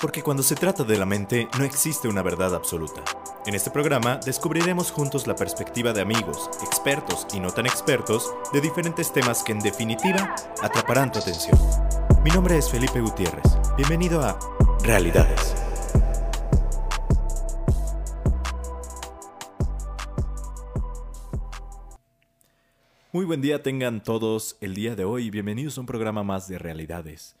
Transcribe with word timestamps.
Porque 0.00 0.22
cuando 0.22 0.42
se 0.42 0.54
trata 0.54 0.84
de 0.84 0.98
la 0.98 1.06
mente 1.06 1.48
no 1.58 1.64
existe 1.64 2.06
una 2.06 2.22
verdad 2.22 2.54
absoluta. 2.54 3.02
En 3.46 3.54
este 3.54 3.70
programa 3.70 4.20
descubriremos 4.24 4.90
juntos 4.90 5.26
la 5.26 5.34
perspectiva 5.34 5.92
de 5.92 6.02
amigos, 6.02 6.50
expertos 6.62 7.26
y 7.32 7.40
no 7.40 7.50
tan 7.50 7.66
expertos 7.66 8.34
de 8.52 8.60
diferentes 8.60 9.12
temas 9.12 9.42
que 9.42 9.52
en 9.52 9.60
definitiva 9.60 10.34
atraparán 10.62 11.12
tu 11.12 11.18
atención. 11.18 11.58
Mi 12.22 12.30
nombre 12.30 12.58
es 12.58 12.68
Felipe 12.70 13.00
Gutiérrez. 13.00 13.56
Bienvenido 13.76 14.20
a 14.20 14.38
Realidades. 14.82 15.54
Muy 23.12 23.24
buen 23.24 23.40
día 23.40 23.62
tengan 23.62 24.02
todos 24.02 24.58
el 24.60 24.74
día 24.74 24.94
de 24.94 25.06
hoy. 25.06 25.30
Bienvenidos 25.30 25.78
a 25.78 25.80
un 25.80 25.86
programa 25.86 26.22
más 26.22 26.48
de 26.48 26.58
Realidades. 26.58 27.34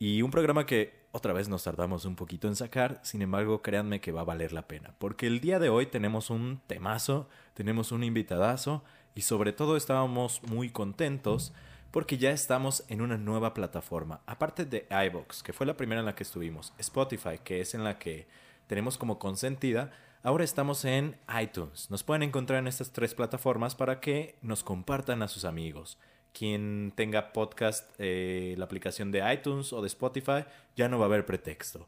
Y 0.00 0.22
un 0.22 0.32
programa 0.32 0.66
que 0.66 1.03
otra 1.14 1.32
vez 1.32 1.48
nos 1.48 1.62
tardamos 1.62 2.06
un 2.06 2.16
poquito 2.16 2.48
en 2.48 2.56
sacar, 2.56 2.98
sin 3.04 3.22
embargo, 3.22 3.62
créanme 3.62 4.00
que 4.00 4.10
va 4.10 4.22
a 4.22 4.24
valer 4.24 4.52
la 4.52 4.66
pena, 4.66 4.96
porque 4.98 5.28
el 5.28 5.40
día 5.40 5.60
de 5.60 5.68
hoy 5.68 5.86
tenemos 5.86 6.28
un 6.28 6.60
temazo, 6.66 7.28
tenemos 7.54 7.92
un 7.92 8.02
invitadazo 8.02 8.82
y 9.14 9.20
sobre 9.20 9.52
todo 9.52 9.76
estábamos 9.76 10.42
muy 10.42 10.70
contentos 10.70 11.52
porque 11.92 12.18
ya 12.18 12.32
estamos 12.32 12.82
en 12.88 13.00
una 13.00 13.16
nueva 13.16 13.54
plataforma, 13.54 14.22
aparte 14.26 14.64
de 14.64 14.88
iBox, 14.90 15.44
que 15.44 15.52
fue 15.52 15.66
la 15.66 15.76
primera 15.76 16.00
en 16.00 16.06
la 16.06 16.16
que 16.16 16.24
estuvimos, 16.24 16.74
Spotify, 16.78 17.38
que 17.44 17.60
es 17.60 17.76
en 17.76 17.84
la 17.84 17.96
que 18.00 18.26
tenemos 18.66 18.98
como 18.98 19.20
consentida, 19.20 19.92
ahora 20.24 20.42
estamos 20.42 20.84
en 20.84 21.16
iTunes. 21.40 21.92
Nos 21.92 22.02
pueden 22.02 22.24
encontrar 22.24 22.58
en 22.58 22.66
estas 22.66 22.90
tres 22.90 23.14
plataformas 23.14 23.76
para 23.76 24.00
que 24.00 24.36
nos 24.42 24.64
compartan 24.64 25.22
a 25.22 25.28
sus 25.28 25.44
amigos 25.44 25.96
quien 26.34 26.92
tenga 26.94 27.32
podcast, 27.32 27.88
eh, 27.98 28.54
la 28.58 28.64
aplicación 28.66 29.12
de 29.12 29.32
iTunes 29.32 29.72
o 29.72 29.80
de 29.80 29.86
Spotify, 29.86 30.44
ya 30.76 30.88
no 30.88 30.98
va 30.98 31.04
a 31.04 31.08
haber 31.08 31.24
pretexto. 31.24 31.86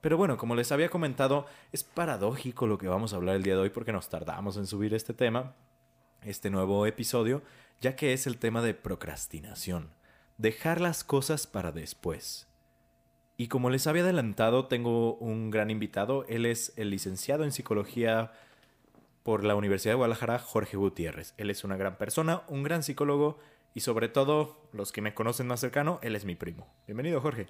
Pero 0.00 0.16
bueno, 0.16 0.36
como 0.36 0.56
les 0.56 0.72
había 0.72 0.88
comentado, 0.88 1.46
es 1.70 1.84
paradójico 1.84 2.66
lo 2.66 2.78
que 2.78 2.88
vamos 2.88 3.12
a 3.12 3.16
hablar 3.16 3.36
el 3.36 3.44
día 3.44 3.54
de 3.54 3.60
hoy 3.60 3.70
porque 3.70 3.92
nos 3.92 4.08
tardamos 4.08 4.56
en 4.56 4.66
subir 4.66 4.94
este 4.94 5.14
tema, 5.14 5.54
este 6.22 6.50
nuevo 6.50 6.86
episodio, 6.86 7.42
ya 7.80 7.94
que 7.94 8.12
es 8.12 8.26
el 8.26 8.38
tema 8.38 8.62
de 8.62 8.74
procrastinación, 8.74 9.90
dejar 10.38 10.80
las 10.80 11.04
cosas 11.04 11.46
para 11.46 11.70
después. 11.70 12.48
Y 13.36 13.48
como 13.48 13.70
les 13.70 13.86
había 13.86 14.02
adelantado, 14.02 14.66
tengo 14.66 15.14
un 15.14 15.50
gran 15.50 15.70
invitado, 15.70 16.24
él 16.28 16.46
es 16.46 16.72
el 16.76 16.90
licenciado 16.90 17.44
en 17.44 17.52
psicología 17.52 18.32
por 19.22 19.44
la 19.44 19.54
Universidad 19.54 19.92
de 19.92 19.96
Guadalajara, 19.96 20.38
Jorge 20.38 20.76
Gutiérrez. 20.76 21.34
Él 21.36 21.50
es 21.50 21.62
una 21.62 21.76
gran 21.76 21.96
persona, 21.96 22.42
un 22.48 22.62
gran 22.62 22.82
psicólogo 22.82 23.38
y 23.74 23.80
sobre 23.80 24.08
todo, 24.08 24.68
los 24.72 24.92
que 24.92 25.00
me 25.00 25.14
conocen 25.14 25.46
más 25.46 25.60
cercano, 25.60 25.98
él 26.02 26.16
es 26.16 26.24
mi 26.24 26.34
primo. 26.34 26.66
Bienvenido, 26.86 27.20
Jorge. 27.20 27.46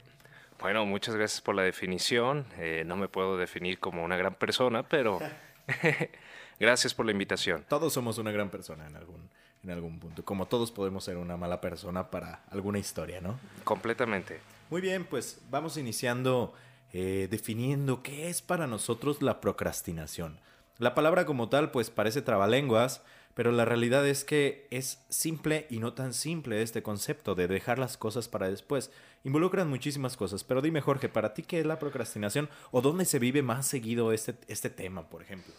Bueno, 0.61 0.87
muchas 0.87 1.17
gracias 1.17 1.41
por 1.41 1.55
la 1.55 1.63
definición. 1.63 2.47
Eh, 2.59 2.85
no 2.87 2.97
me 2.97 3.09
puedo 3.09 3.37
definir 3.37 3.81
como 3.81 4.05
una 4.05 4.17
gran 4.17 4.35
persona, 4.35 4.85
pero 4.89 5.19
gracias 6.61 6.95
por 6.95 7.07
la 7.07 7.13
invitación. 7.13 7.65
Todos 7.69 7.93
somos 7.93 8.19
una 8.19 8.31
gran 8.31 8.51
persona 8.51 8.87
en 8.87 8.95
algún, 8.95 9.29
en 9.65 9.71
algún 9.71 9.99
punto. 9.99 10.25
Como 10.25 10.47
todos 10.47 10.71
podemos 10.71 11.05
ser 11.05 11.17
una 11.17 11.37
mala 11.37 11.61
persona 11.61 12.11
para 12.11 12.45
alguna 12.51 12.79
historia, 12.79 13.21
¿no? 13.21 13.41
Completamente. 13.65 14.41
Muy 14.71 14.81
bien, 14.81 15.05
pues 15.05 15.41
vamos 15.51 15.77
iniciando 15.77 16.55
eh, 16.93 17.27
definiendo 17.31 18.03
qué 18.03 18.29
es 18.29 18.43
para 18.43 18.67
nosotros 18.67 19.23
la 19.23 19.41
procrastinación. 19.41 20.39
La 20.79 20.95
palabra 20.95 21.27
como 21.27 21.49
tal, 21.49 21.71
pues 21.71 21.91
parece 21.91 22.23
trabalenguas, 22.23 23.03
pero 23.35 23.53
la 23.53 23.65
realidad 23.65 24.07
es 24.07 24.25
que 24.25 24.67
es 24.71 25.05
simple 25.09 25.67
y 25.71 25.79
no 25.79 25.95
tan 25.95 26.13
simple 26.13 26.63
este 26.63 26.83
concepto 26.83 27.35
de 27.35 27.49
dejar 27.49 27.79
las 27.79 27.97
cosas 27.97 28.29
para 28.29 28.51
después. 28.51 28.91
Involucran 29.25 29.69
muchísimas 29.69 30.17
cosas, 30.17 30.45
pero 30.45 30.61
dime 30.61 30.81
Jorge, 30.81 31.09
¿para 31.09 31.33
ti 31.33 31.43
qué 31.43 31.61
es 31.61 31.67
la 31.67 31.79
procrastinación 31.79 32.49
o 32.71 32.83
dónde 32.83 33.05
se 33.05 33.19
vive 33.19 33.43
más 33.43 33.67
seguido 33.67 34.13
este, 34.13 34.35
este 34.49 34.69
tema, 34.69 35.09
por 35.09 35.23
ejemplo? 35.23 35.53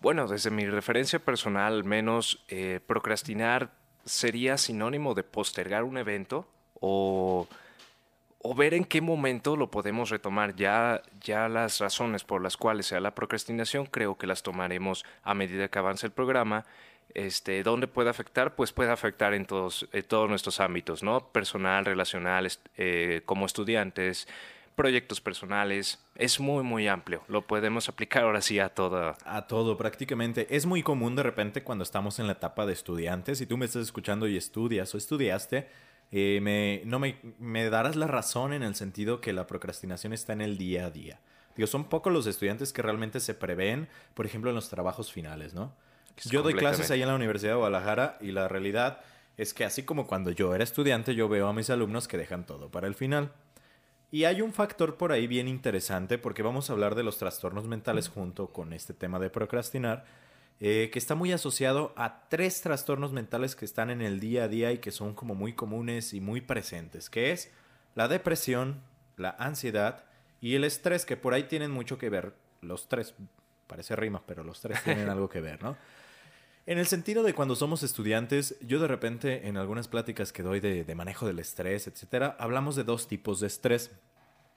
Bueno, 0.00 0.26
desde 0.26 0.50
mi 0.50 0.66
referencia 0.66 1.18
personal, 1.18 1.74
al 1.74 1.84
menos 1.84 2.42
eh, 2.48 2.80
procrastinar 2.86 3.72
sería 4.04 4.56
sinónimo 4.56 5.14
de 5.14 5.24
postergar 5.24 5.84
un 5.84 5.98
evento 5.98 6.48
o, 6.80 7.46
o, 8.38 8.54
ver 8.54 8.72
en 8.72 8.84
qué 8.84 9.02
momento 9.02 9.56
lo 9.56 9.70
podemos 9.70 10.08
retomar. 10.08 10.56
Ya, 10.56 11.02
ya 11.20 11.50
las 11.50 11.80
razones 11.80 12.24
por 12.24 12.40
las 12.40 12.56
cuales 12.56 12.86
sea 12.86 13.00
la 13.00 13.14
procrastinación 13.14 13.84
creo 13.84 14.16
que 14.16 14.26
las 14.26 14.42
tomaremos 14.42 15.04
a 15.22 15.34
medida 15.34 15.68
que 15.68 15.78
avance 15.78 16.06
el 16.06 16.12
programa 16.12 16.64
este, 17.14 17.62
¿Dónde 17.62 17.86
puede 17.86 18.10
afectar? 18.10 18.54
Pues 18.54 18.72
puede 18.72 18.90
afectar 18.90 19.34
en 19.34 19.46
todos, 19.46 19.88
todos 20.08 20.28
nuestros 20.28 20.60
ámbitos, 20.60 21.02
¿no? 21.02 21.32
Personal, 21.32 21.84
relacional, 21.84 22.48
eh, 22.76 23.22
como 23.24 23.46
estudiantes, 23.46 24.28
proyectos 24.74 25.20
personales. 25.20 26.04
Es 26.14 26.40
muy, 26.40 26.62
muy 26.62 26.88
amplio. 26.88 27.22
Lo 27.28 27.46
podemos 27.46 27.88
aplicar 27.88 28.24
ahora 28.24 28.40
sí 28.40 28.58
a 28.58 28.70
todo. 28.70 29.14
A 29.24 29.46
todo, 29.46 29.76
prácticamente. 29.76 30.46
Es 30.54 30.66
muy 30.66 30.82
común 30.82 31.16
de 31.16 31.22
repente 31.22 31.62
cuando 31.62 31.84
estamos 31.84 32.18
en 32.18 32.26
la 32.26 32.34
etapa 32.34 32.66
de 32.66 32.72
estudiantes. 32.72 33.38
Si 33.38 33.46
tú 33.46 33.56
me 33.56 33.66
estás 33.66 33.82
escuchando 33.82 34.26
y 34.26 34.36
estudias 34.36 34.94
o 34.94 34.98
estudiaste, 34.98 35.68
eh, 36.12 36.40
me, 36.42 36.82
no 36.84 36.98
me, 36.98 37.18
me 37.38 37.68
darás 37.70 37.96
la 37.96 38.06
razón 38.06 38.52
en 38.52 38.62
el 38.62 38.74
sentido 38.74 39.20
que 39.20 39.32
la 39.32 39.46
procrastinación 39.46 40.12
está 40.12 40.32
en 40.32 40.40
el 40.40 40.58
día 40.58 40.86
a 40.86 40.90
día. 40.90 41.20
Digo, 41.56 41.66
son 41.66 41.84
pocos 41.88 42.12
los 42.12 42.26
estudiantes 42.26 42.72
que 42.72 42.82
realmente 42.82 43.20
se 43.20 43.34
prevén, 43.34 43.88
por 44.14 44.24
ejemplo, 44.24 44.50
en 44.50 44.56
los 44.56 44.70
trabajos 44.70 45.12
finales, 45.12 45.52
¿no? 45.52 45.74
Yo 46.24 46.42
doy 46.42 46.54
clases 46.54 46.90
ahí 46.90 47.02
en 47.02 47.08
la 47.08 47.14
Universidad 47.14 47.52
de 47.52 47.56
Guadalajara 47.56 48.18
y 48.20 48.32
la 48.32 48.48
realidad 48.48 49.00
es 49.36 49.54
que 49.54 49.64
así 49.64 49.84
como 49.84 50.06
cuando 50.06 50.30
yo 50.30 50.54
era 50.54 50.64
estudiante, 50.64 51.14
yo 51.14 51.28
veo 51.28 51.48
a 51.48 51.52
mis 51.52 51.70
alumnos 51.70 52.08
que 52.08 52.18
dejan 52.18 52.44
todo 52.44 52.70
para 52.70 52.86
el 52.86 52.94
final. 52.94 53.32
Y 54.10 54.24
hay 54.24 54.42
un 54.42 54.52
factor 54.52 54.96
por 54.96 55.12
ahí 55.12 55.26
bien 55.26 55.48
interesante 55.48 56.18
porque 56.18 56.42
vamos 56.42 56.68
a 56.68 56.72
hablar 56.72 56.94
de 56.94 57.04
los 57.04 57.18
trastornos 57.18 57.66
mentales 57.66 58.08
junto 58.08 58.48
con 58.48 58.72
este 58.72 58.92
tema 58.92 59.18
de 59.18 59.30
procrastinar, 59.30 60.04
eh, 60.58 60.90
que 60.92 60.98
está 60.98 61.14
muy 61.14 61.32
asociado 61.32 61.94
a 61.96 62.28
tres 62.28 62.60
trastornos 62.60 63.12
mentales 63.12 63.54
que 63.54 63.64
están 63.64 63.88
en 63.88 64.02
el 64.02 64.20
día 64.20 64.44
a 64.44 64.48
día 64.48 64.72
y 64.72 64.78
que 64.78 64.90
son 64.90 65.14
como 65.14 65.34
muy 65.34 65.54
comunes 65.54 66.12
y 66.12 66.20
muy 66.20 66.40
presentes, 66.40 67.08
que 67.08 67.30
es 67.30 67.50
la 67.94 68.08
depresión, 68.08 68.82
la 69.16 69.30
ansiedad 69.38 70.04
y 70.40 70.54
el 70.54 70.64
estrés, 70.64 71.06
que 71.06 71.16
por 71.16 71.32
ahí 71.32 71.44
tienen 71.44 71.70
mucho 71.70 71.96
que 71.96 72.10
ver. 72.10 72.34
Los 72.62 72.88
tres, 72.88 73.14
parece 73.70 73.94
rima, 73.94 74.20
pero 74.26 74.42
los 74.42 74.60
tres 74.60 74.82
tienen 74.82 75.08
algo 75.14 75.28
que 75.28 75.40
ver, 75.40 75.62
¿no? 75.62 75.76
En 76.66 76.78
el 76.78 76.86
sentido 76.86 77.22
de 77.22 77.34
cuando 77.34 77.56
somos 77.56 77.82
estudiantes, 77.82 78.56
yo 78.60 78.80
de 78.80 78.88
repente 78.88 79.48
en 79.48 79.56
algunas 79.56 79.88
pláticas 79.88 80.32
que 80.32 80.42
doy 80.42 80.60
de, 80.60 80.94
manejo 80.94 81.26
del 81.26 81.38
estrés, 81.38 81.86
etcétera, 81.86 82.36
hablamos 82.38 82.76
de 82.76 82.84
dos 82.84 83.08
tipos 83.08 83.40
de 83.40 83.46
estrés. 83.46 83.92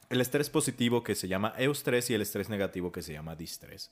El 0.09 0.19
estrés 0.19 0.50
positivo 0.50 1.03
que 1.03 1.16
se 1.16 1.28
llama 1.28 1.53
eustrés 1.57 2.09
y 2.09 2.13
el 2.13 2.22
estrés 2.22 2.50
negativo 2.50 2.91
que 2.91 3.01
se 3.01 3.13
llama 3.13 3.35
distrés. 3.35 3.90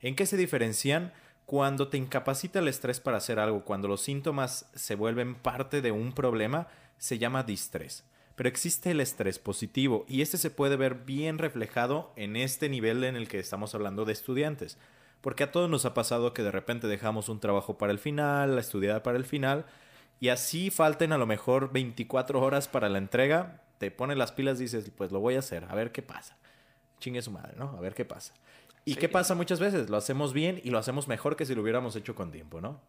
¿En 0.00 0.14
qué 0.14 0.26
se 0.26 0.36
diferencian? 0.36 1.12
Cuando 1.46 1.88
te 1.88 1.96
incapacita 1.96 2.58
el 2.58 2.68
estrés 2.68 3.00
para 3.00 3.16
hacer 3.16 3.38
algo, 3.38 3.64
cuando 3.64 3.88
los 3.88 4.02
síntomas 4.02 4.70
se 4.74 4.94
vuelven 4.94 5.34
parte 5.34 5.80
de 5.82 5.90
un 5.90 6.12
problema, 6.12 6.68
se 6.98 7.18
llama 7.18 7.42
distrés. 7.42 8.04
Pero 8.34 8.48
existe 8.48 8.90
el 8.90 9.00
estrés 9.00 9.38
positivo 9.38 10.04
y 10.08 10.22
este 10.22 10.38
se 10.38 10.50
puede 10.50 10.76
ver 10.76 11.04
bien 11.04 11.38
reflejado 11.38 12.12
en 12.16 12.36
este 12.36 12.68
nivel 12.68 13.04
en 13.04 13.16
el 13.16 13.28
que 13.28 13.38
estamos 13.38 13.74
hablando 13.74 14.04
de 14.04 14.12
estudiantes. 14.12 14.78
Porque 15.20 15.44
a 15.44 15.52
todos 15.52 15.70
nos 15.70 15.84
ha 15.84 15.94
pasado 15.94 16.34
que 16.34 16.42
de 16.42 16.50
repente 16.50 16.86
dejamos 16.86 17.28
un 17.28 17.40
trabajo 17.40 17.78
para 17.78 17.92
el 17.92 17.98
final, 17.98 18.56
la 18.56 18.60
estudiada 18.60 19.02
para 19.02 19.16
el 19.16 19.24
final, 19.24 19.64
y 20.20 20.28
así 20.28 20.70
falten 20.70 21.12
a 21.12 21.18
lo 21.18 21.26
mejor 21.26 21.72
24 21.72 22.40
horas 22.40 22.68
para 22.68 22.88
la 22.88 22.98
entrega, 22.98 23.62
te 23.78 23.90
pones 23.90 24.16
las 24.16 24.32
pilas 24.32 24.58
y 24.58 24.64
dices, 24.64 24.90
pues 24.96 25.12
lo 25.12 25.20
voy 25.20 25.36
a 25.36 25.40
hacer, 25.40 25.64
a 25.68 25.74
ver 25.74 25.92
qué 25.92 26.02
pasa. 26.02 26.36
Chingue 27.00 27.22
su 27.22 27.30
madre, 27.30 27.54
¿no? 27.56 27.74
A 27.76 27.80
ver 27.80 27.94
qué 27.94 28.04
pasa. 28.04 28.34
¿Y 28.84 28.96
qué 28.96 29.08
pasa 29.08 29.34
muchas 29.34 29.60
veces? 29.60 29.88
Lo 29.88 29.96
hacemos 29.96 30.32
bien 30.32 30.60
y 30.62 30.70
lo 30.70 30.78
hacemos 30.78 31.08
mejor 31.08 31.36
que 31.36 31.46
si 31.46 31.54
lo 31.54 31.62
hubiéramos 31.62 31.96
hecho 31.96 32.14
con 32.14 32.30
tiempo, 32.30 32.60
¿no? 32.60 32.80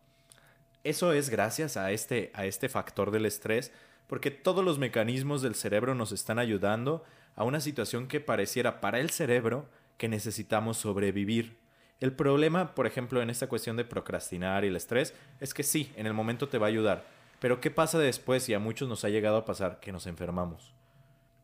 Eso 0.84 1.14
es 1.14 1.30
gracias 1.30 1.78
a 1.78 1.92
este, 1.92 2.32
a 2.34 2.46
este 2.46 2.70
factor 2.70 3.12
del 3.12 3.26
estrés, 3.26 3.72
porque 4.08 4.32
todos 4.32 4.64
los 4.64 4.80
mecanismos 4.80 5.42
del 5.42 5.56
cerebro 5.56 5.96
nos 5.96 6.12
están 6.12 6.40
ayudando 6.40 7.04
a 7.36 7.44
una 7.44 7.60
situación 7.60 8.08
que 8.08 8.20
pareciera 8.20 8.82
para 8.82 9.00
el 9.00 9.10
cerebro 9.10 9.68
que 9.98 10.08
necesitamos 10.08 10.78
sobrevivir. 10.78 11.58
El 12.00 12.14
problema, 12.14 12.76
por 12.76 12.88
ejemplo, 12.88 13.22
en 13.22 13.30
esta 13.30 13.48
cuestión 13.48 13.78
de 13.78 13.86
procrastinar 13.86 14.66
y 14.66 14.68
el 14.68 14.76
estrés, 14.76 15.14
es 15.40 15.54
que 15.54 15.64
sí, 15.64 15.92
en 15.96 16.08
el 16.08 16.14
momento 16.14 16.50
te 16.50 16.58
va 16.58 16.68
a 16.68 16.70
ayudar. 16.70 17.06
Pero 17.40 17.62
¿qué 17.62 17.72
pasa 17.72 18.00
después? 18.00 18.48
Y 18.50 18.54
a 18.54 18.60
muchos 18.60 18.90
nos 18.90 19.06
ha 19.06 19.10
llegado 19.10 19.38
a 19.38 19.46
pasar 19.46 19.80
que 19.80 19.92
nos 19.92 20.08
enfermamos. 20.08 20.74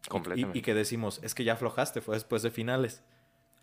Completamente. 0.08 0.60
Y, 0.60 0.62
que 0.62 0.74
decimos, 0.74 1.20
es 1.24 1.36
que 1.36 1.44
ya 1.44 1.54
aflojaste, 1.54 2.02
fue 2.02 2.16
después 2.16 2.42
de 2.42 2.52
finales. 2.52 3.02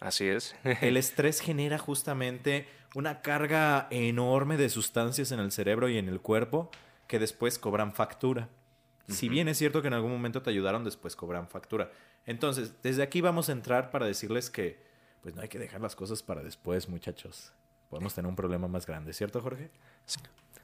Así 0.01 0.29
es. 0.29 0.55
el 0.81 0.97
estrés 0.97 1.41
genera 1.41 1.79
justamente 1.79 2.69
una 2.95 3.21
carga 3.21 3.87
enorme 3.91 4.57
de 4.57 4.69
sustancias 4.69 5.33
en 5.33 5.41
el 5.41 5.53
cerebro 5.53 5.89
y 5.89 5.99
en 5.99 6.09
el 6.09 6.21
cuerpo 6.21 6.71
que 7.07 7.19
después 7.19 7.59
cobran 7.59 7.93
factura. 7.93 8.49
Si 9.09 9.29
bien 9.29 9.49
es 9.49 9.59
cierto 9.59 9.81
que 9.81 9.89
en 9.89 9.95
algún 9.95 10.13
momento 10.13 10.43
te 10.43 10.51
ayudaron, 10.51 10.85
después 10.85 11.17
cobran 11.17 11.49
factura. 11.49 11.91
Entonces, 12.27 12.75
desde 12.83 13.03
aquí 13.03 13.21
vamos 13.21 13.49
a 13.49 13.53
entrar 13.53 13.91
para 13.91 14.07
decirles 14.07 14.51
que 14.51 14.87
pues 15.23 15.35
no 15.35 15.43
hay 15.43 15.49
que 15.49 15.59
dejar 15.59 15.81
las 15.81 15.97
cosas 15.97 16.23
para 16.23 16.43
después, 16.43 16.89
muchachos. 16.89 17.53
Podemos 17.91 18.15
tener 18.15 18.29
un 18.29 18.37
problema 18.37 18.69
más 18.69 18.87
grande, 18.87 19.13
¿cierto, 19.13 19.41
Jorge? 19.41 19.71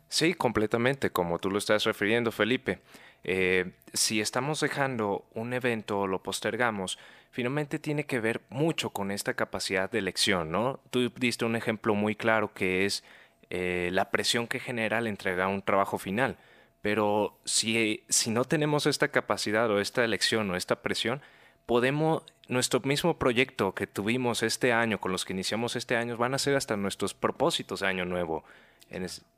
Sí, 0.09 0.35
completamente, 0.35 1.11
como 1.11 1.39
tú 1.39 1.51
lo 1.51 1.59
estás 1.59 1.85
refiriendo, 1.85 2.31
Felipe. 2.31 2.81
Eh, 3.25 3.73
si 3.93 4.21
estamos 4.21 4.61
dejando 4.61 5.27
un 5.33 5.55
evento 5.55 6.01
o 6.01 6.07
lo 6.07 6.23
postergamos, 6.23 6.99
finalmente 7.31 7.79
tiene 7.79 8.05
que 8.05 8.21
ver 8.21 8.43
mucho 8.51 8.91
con 8.91 9.11
esta 9.11 9.35
capacidad 9.35 9.91
de 9.91 9.99
elección, 9.99 10.51
¿no? 10.51 10.81
Tú 10.91 11.11
diste 11.17 11.47
un 11.47 11.57
ejemplo 11.57 11.95
muy 11.95 12.15
claro 12.15 12.53
que 12.53 12.85
es 12.85 13.03
eh, 13.51 13.89
la 13.93 14.11
presión 14.11 14.47
que 14.47 14.61
genera 14.61 14.99
al 14.99 15.07
entregar 15.07 15.49
un 15.49 15.63
trabajo 15.63 15.99
final. 15.99 16.37
Pero 16.85 17.39
si, 17.47 18.05
si 18.11 18.31
no 18.31 18.45
tenemos 18.45 18.85
esta 18.85 19.09
capacidad 19.09 19.71
o 19.71 19.81
esta 19.81 20.05
elección 20.05 20.51
o 20.51 20.55
esta 20.55 20.83
presión, 20.83 21.23
podemos, 21.65 22.23
nuestro 22.47 22.81
mismo 22.81 23.19
proyecto 23.19 23.75
que 23.75 23.87
tuvimos 23.87 24.43
este 24.43 24.71
año, 24.75 25.01
con 25.01 25.11
los 25.11 25.25
que 25.25 25.33
iniciamos 25.33 25.77
este 25.77 25.97
año, 25.97 26.19
van 26.19 26.35
a 26.35 26.39
ser 26.39 26.57
hasta 26.57 26.77
nuestros 26.77 27.15
propósitos 27.15 27.83
año 27.83 28.05
nuevo. 28.05 28.45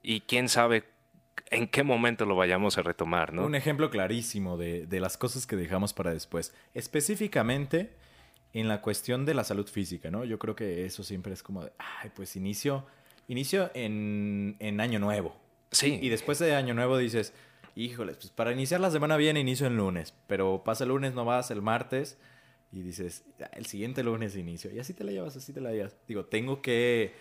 y 0.03 0.23
quién 0.23 0.49
sabe 0.49 0.87
en 1.53 1.69
qué 1.69 1.85
momento 1.85 2.27
lo 2.27 2.35
vayamos 2.35 2.79
a 2.79 2.83
retomar, 2.83 3.33
¿no? 3.33 3.47
Un 3.47 3.55
ejemplo 3.55 3.91
clarísimo 3.91 4.57
de, 4.57 4.85
de 4.85 4.99
las 4.99 5.17
cosas 5.17 5.47
que 5.47 5.55
dejamos 5.55 5.93
para 5.93 6.13
después. 6.13 6.53
Específicamente 6.75 7.95
en 8.55 8.67
la 8.67 8.81
cuestión 8.81 9.25
de 9.25 9.35
la 9.35 9.45
salud 9.45 9.69
física, 9.69 10.11
¿no? 10.11 10.25
Yo 10.25 10.41
creo 10.41 10.57
que 10.57 10.85
eso 10.85 11.05
siempre 11.05 11.33
es 11.33 11.45
como 11.45 11.63
de, 11.63 11.71
ay, 11.79 12.11
pues 12.13 12.35
inicio, 12.35 12.87
inicio 13.29 13.71
en, 13.75 14.57
en 14.59 14.81
año 14.81 14.99
nuevo. 14.99 15.46
Sí. 15.71 15.99
Y 16.01 16.09
después 16.09 16.39
de 16.39 16.55
año 16.55 16.75
nuevo 16.75 16.97
dices, 16.97 17.33
híjoles, 17.75 18.17
pues 18.17 18.31
para 18.31 18.53
iniciar 18.53 18.81
la 18.81 18.91
semana 18.91 19.17
bien 19.17 19.37
inicio 19.37 19.67
el 19.67 19.77
lunes, 19.77 20.15
pero 20.27 20.63
pasa 20.65 20.85
el 20.85 20.89
lunes, 20.89 21.15
no 21.15 21.25
vas 21.25 21.51
el 21.51 21.63
martes 21.63 22.19
y 22.73 22.83
dices, 22.83 23.25
el 23.53 23.67
siguiente 23.67 24.03
lunes 24.03 24.37
inicio. 24.37 24.73
Y 24.73 24.79
así 24.79 24.95
te 24.95 25.05
la 25.05 25.13
llevas, 25.13 25.37
así 25.37 25.53
te 25.53 25.61
la 25.61 25.73
llevas. 25.73 25.97
Digo, 26.09 26.25
tengo 26.25 26.63
que, 26.63 27.15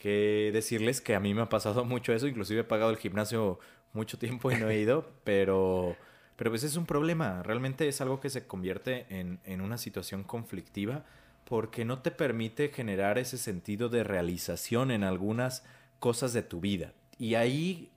que 0.00 0.50
decirles 0.52 1.00
que 1.00 1.14
a 1.14 1.20
mí 1.20 1.34
me 1.34 1.42
ha 1.42 1.48
pasado 1.48 1.84
mucho 1.84 2.12
eso, 2.12 2.26
inclusive 2.26 2.60
he 2.60 2.64
pagado 2.64 2.90
el 2.90 2.96
gimnasio 2.96 3.58
mucho 3.92 4.18
tiempo 4.18 4.50
y 4.50 4.56
no 4.56 4.68
he 4.70 4.78
ido, 4.78 5.10
pero, 5.24 5.96
pero 6.36 6.50
pues 6.50 6.62
es 6.62 6.76
un 6.76 6.86
problema, 6.86 7.42
realmente 7.42 7.88
es 7.88 8.00
algo 8.00 8.20
que 8.20 8.30
se 8.30 8.46
convierte 8.46 9.06
en, 9.08 9.40
en 9.44 9.60
una 9.60 9.78
situación 9.78 10.22
conflictiva 10.22 11.04
porque 11.44 11.84
no 11.84 12.00
te 12.00 12.10
permite 12.10 12.68
generar 12.68 13.18
ese 13.18 13.38
sentido 13.38 13.88
de 13.88 14.02
realización 14.02 14.90
en 14.90 15.04
algunas 15.04 15.64
cosas 16.00 16.32
de 16.32 16.42
tu 16.42 16.60
vida. 16.60 16.92
Y 17.18 17.34
ahí 17.34 17.90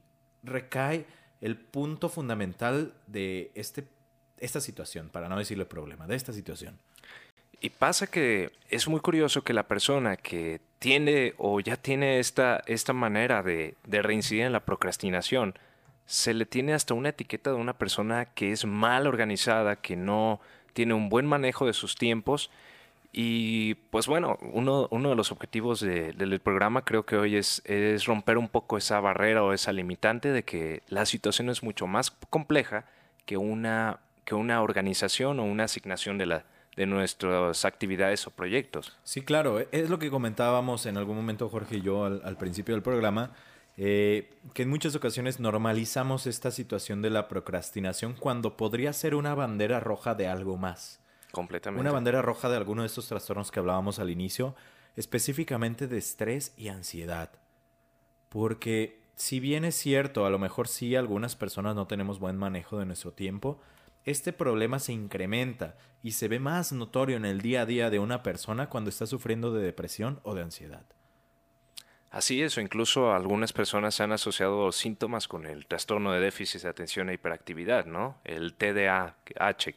recae 0.44 1.06
el 1.42 1.58
punto 1.58 2.10
fundamental 2.10 2.94
de 3.08 3.52
este, 3.56 3.86
esta 4.40 4.62
situación, 4.62 5.10
para 5.10 5.30
no 5.30 5.38
decirle 5.38 5.66
problema, 5.66 6.08
de 6.08 6.16
esta 6.16 6.34
situación. 6.34 6.80
Y 7.62 7.72
pasa 7.72 8.08
que 8.08 8.52
es 8.70 8.88
muy 8.88 9.02
curioso 9.02 9.44
que 9.44 9.54
la 9.54 9.68
persona 9.68 10.16
que 10.16 10.62
tiene 10.80 11.34
o 11.38 11.60
ya 11.60 11.76
tiene 11.76 12.20
esta, 12.20 12.64
esta 12.68 12.94
manera 12.94 13.44
de, 13.44 13.76
de 13.86 14.02
reincidir 14.02 14.44
en 14.44 14.54
la 14.54 14.64
procrastinación, 14.66 15.56
se 16.06 16.34
le 16.34 16.46
tiene 16.46 16.74
hasta 16.74 16.94
una 16.94 17.10
etiqueta 17.10 17.52
de 17.52 17.58
una 17.58 17.78
persona 17.78 18.26
que 18.26 18.52
es 18.52 18.66
mal 18.66 19.08
organizada, 19.08 19.76
que 19.76 19.96
no 19.96 20.40
tiene 20.74 20.94
un 20.94 21.10
buen 21.10 21.26
manejo 21.26 21.66
de 21.66 21.74
sus 21.74 21.96
tiempos 21.96 22.50
y 23.12 23.74
pues 23.90 24.06
bueno, 24.06 24.38
uno, 24.54 24.88
de 24.92 25.16
los 25.16 25.32
objetivos 25.32 25.80
del 25.80 26.40
programa 26.40 26.86
creo 26.86 27.06
que 27.06 27.18
hoy 27.18 27.38
es, 27.38 27.64
romper 28.06 28.38
un 28.38 28.50
poco 28.50 28.78
esa 28.78 29.00
barrera 29.00 29.44
o 29.44 29.54
esa 29.54 29.74
limitante 29.74 30.32
de 30.32 30.44
que 30.44 30.84
la 30.90 31.06
situación 31.06 31.50
es 31.50 31.64
mucho 31.64 31.88
más 31.88 32.12
compleja 32.30 32.86
que 33.26 33.38
una, 33.38 34.00
que 34.26 34.36
una 34.36 34.62
organización 34.62 35.40
o 35.40 35.44
una 35.44 35.64
asignación 35.64 36.18
de, 36.18 36.44
nuestras 36.86 37.66
actividades 37.66 38.26
o 38.28 38.32
proyectos. 38.32 38.96
Sí, 39.04 39.22
claro, 39.22 39.60
es 39.72 39.90
lo 39.90 40.00
que 40.00 40.10
comentábamos 40.12 40.86
en 40.86 40.96
algún 40.96 41.18
momento 41.18 41.50
Jorge 41.50 41.78
y 41.78 41.82
yo 41.82 42.06
al, 42.06 42.38
principio 42.38 42.76
del 42.76 42.84
programa, 42.84 43.34
eh, 43.76 44.30
que 44.54 44.62
en 44.62 44.70
muchas 44.70 44.96
ocasiones 44.96 45.40
normalizamos 45.40 46.28
esta 46.28 46.52
situación 46.52 47.02
de 47.02 47.10
la 47.10 47.28
procrastinación 47.28 48.14
cuando 48.14 48.56
podría 48.56 48.94
ser 48.94 49.16
una 49.16 49.34
bandera 49.34 49.80
roja 49.80 50.16
de 50.16 50.28
algo 50.28 50.58
más. 50.58 51.02
Completamente. 51.32 51.82
Una 51.82 51.92
bandera 51.92 52.22
roja 52.22 52.50
de 52.50 52.58
alguno 52.58 52.82
de 52.82 52.88
estos 52.88 53.08
trastornos 53.08 53.52
que 53.52 53.60
hablábamos 53.60 54.00
al 54.00 54.10
inicio, 54.10 54.56
específicamente 54.96 55.88
de 55.88 55.98
estrés 55.98 56.54
y 56.58 56.70
ansiedad. 56.70 57.32
Porque 58.30 59.02
si 59.16 59.40
bien 59.40 59.66
es 59.66 59.76
cierto, 59.76 60.26
a 60.26 60.30
lo 60.30 60.40
mejor 60.40 60.68
sí 60.68 60.96
algunas 60.96 61.36
personas 61.36 61.76
no 61.76 61.88
tenemos 61.88 62.20
buen 62.20 62.38
manejo 62.38 62.80
de 62.80 62.86
nuestro 62.86 63.12
tiempo, 63.12 63.60
este 64.06 64.34
problema 64.34 64.80
se 64.80 64.94
incrementa 64.94 65.78
y 66.02 66.12
se 66.12 66.28
ve 66.28 66.40
más 66.40 66.72
notorio 66.72 67.18
en 67.18 67.26
el 67.26 67.42
día 67.42 67.62
a 67.62 67.66
día 67.66 67.90
de 67.90 68.00
una 68.00 68.24
persona 68.24 68.70
cuando 68.70 68.90
está 68.90 69.06
sufriendo 69.06 69.52
de 69.54 69.64
depresión 69.64 70.20
o 70.24 70.36
de 70.36 70.44
ansiedad. 70.44 70.86
Así 72.12 72.42
es, 72.42 72.58
o 72.58 72.62
incluso 72.62 73.14
algunas 73.14 73.54
personas 73.54 74.02
han 74.02 74.12
asociado 74.12 74.72
síntomas 74.72 75.28
con 75.28 75.46
el 75.46 75.68
trastorno 75.68 76.12
de 76.12 76.20
déficit 76.20 76.64
de 76.64 76.70
atención 76.70 77.10
e 77.10 77.14
hiperactividad, 77.14 77.86
¿no? 77.86 78.18
El 78.24 78.56
TDAH 78.56 79.14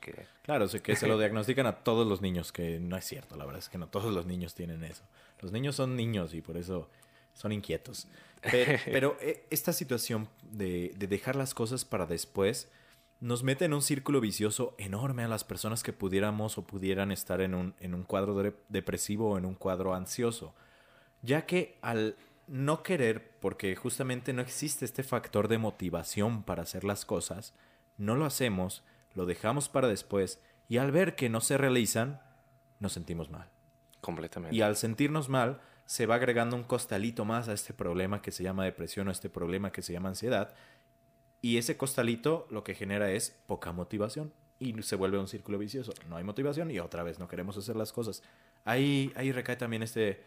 que... 0.00 0.26
Claro, 0.42 0.66
que 0.82 0.96
se 0.96 1.06
lo 1.06 1.18
diagnostican 1.20 1.66
a 1.66 1.84
todos 1.84 2.06
los 2.06 2.22
niños, 2.22 2.50
que 2.50 2.80
no 2.80 2.96
es 2.96 3.04
cierto, 3.04 3.36
la 3.36 3.44
verdad 3.44 3.58
es 3.58 3.68
que 3.68 3.76
no 3.76 3.88
todos 3.88 4.14
los 4.14 4.24
niños 4.24 4.54
tienen 4.54 4.82
eso. 4.82 5.04
Los 5.40 5.52
niños 5.52 5.76
son 5.76 5.94
niños 5.94 6.32
y 6.32 6.40
por 6.40 6.56
eso 6.56 6.88
son 7.34 7.52
inquietos. 7.52 8.08
Pero, 8.86 9.18
eh, 9.20 9.46
esta 9.50 9.74
situación 9.74 10.28
de, 10.42 10.94
dejar 10.96 11.36
las 11.36 11.52
cosas 11.52 11.84
para 11.84 12.06
después 12.06 12.70
nos 13.20 13.42
mete 13.42 13.66
en 13.66 13.74
un 13.74 13.82
círculo 13.82 14.22
vicioso 14.22 14.74
enorme 14.78 15.22
a 15.22 15.28
las 15.28 15.44
personas 15.44 15.82
que 15.82 15.92
pudiéramos 15.92 16.56
o 16.56 16.66
pudieran 16.66 17.12
estar 17.12 17.42
en 17.42 17.54
un, 17.54 17.74
en 17.78 17.94
un 17.94 18.04
cuadro 18.04 18.54
depresivo 18.68 19.32
o 19.32 19.38
en 19.38 19.44
un 19.44 19.54
cuadro 19.54 19.94
ansioso 19.94 20.54
ya 21.22 21.46
que 21.46 21.78
al 21.80 22.16
no 22.46 22.82
querer, 22.82 23.38
porque 23.40 23.74
justamente 23.76 24.32
no 24.32 24.42
existe 24.42 24.84
este 24.84 25.02
factor 25.02 25.48
de 25.48 25.58
motivación 25.58 26.42
para 26.42 26.62
hacer 26.62 26.84
las 26.84 27.04
cosas, 27.04 27.54
no 27.96 28.16
lo 28.16 28.26
hacemos, 28.26 28.84
lo 29.14 29.26
dejamos 29.26 29.68
para 29.68 29.88
después 29.88 30.40
y 30.68 30.78
al 30.78 30.90
ver 30.90 31.14
que 31.14 31.28
no 31.28 31.40
se 31.40 31.56
realizan, 31.56 32.20
nos 32.80 32.92
sentimos 32.92 33.30
mal. 33.30 33.48
Completamente. 34.00 34.56
Y 34.56 34.62
al 34.62 34.76
sentirnos 34.76 35.28
mal, 35.28 35.60
se 35.84 36.06
va 36.06 36.16
agregando 36.16 36.56
un 36.56 36.64
costalito 36.64 37.24
más 37.24 37.48
a 37.48 37.52
este 37.52 37.72
problema 37.72 38.22
que 38.22 38.32
se 38.32 38.42
llama 38.42 38.64
depresión 38.64 39.08
o 39.08 39.10
este 39.10 39.30
problema 39.30 39.72
que 39.72 39.82
se 39.82 39.92
llama 39.92 40.08
ansiedad. 40.08 40.54
Y 41.40 41.58
ese 41.58 41.76
costalito 41.76 42.46
lo 42.50 42.64
que 42.64 42.74
genera 42.74 43.10
es 43.10 43.36
poca 43.46 43.72
motivación 43.72 44.32
y 44.58 44.80
se 44.82 44.96
vuelve 44.96 45.18
un 45.18 45.28
círculo 45.28 45.58
vicioso. 45.58 45.92
No 46.08 46.16
hay 46.16 46.24
motivación 46.24 46.70
y 46.70 46.78
otra 46.78 47.02
vez 47.02 47.18
no 47.18 47.28
queremos 47.28 47.56
hacer 47.56 47.76
las 47.76 47.92
cosas. 47.92 48.22
Ahí, 48.64 49.12
ahí 49.16 49.32
recae 49.32 49.56
también 49.56 49.82
este, 49.82 50.22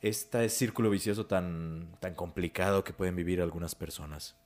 este 0.00 0.48
círculo 0.48 0.90
vicioso 0.90 1.26
tan, 1.26 1.88
tan 2.00 2.14
complicado 2.14 2.84
que 2.84 2.92
pueden 2.92 3.16
vivir 3.16 3.40
algunas 3.40 3.74
personas. 3.74 4.36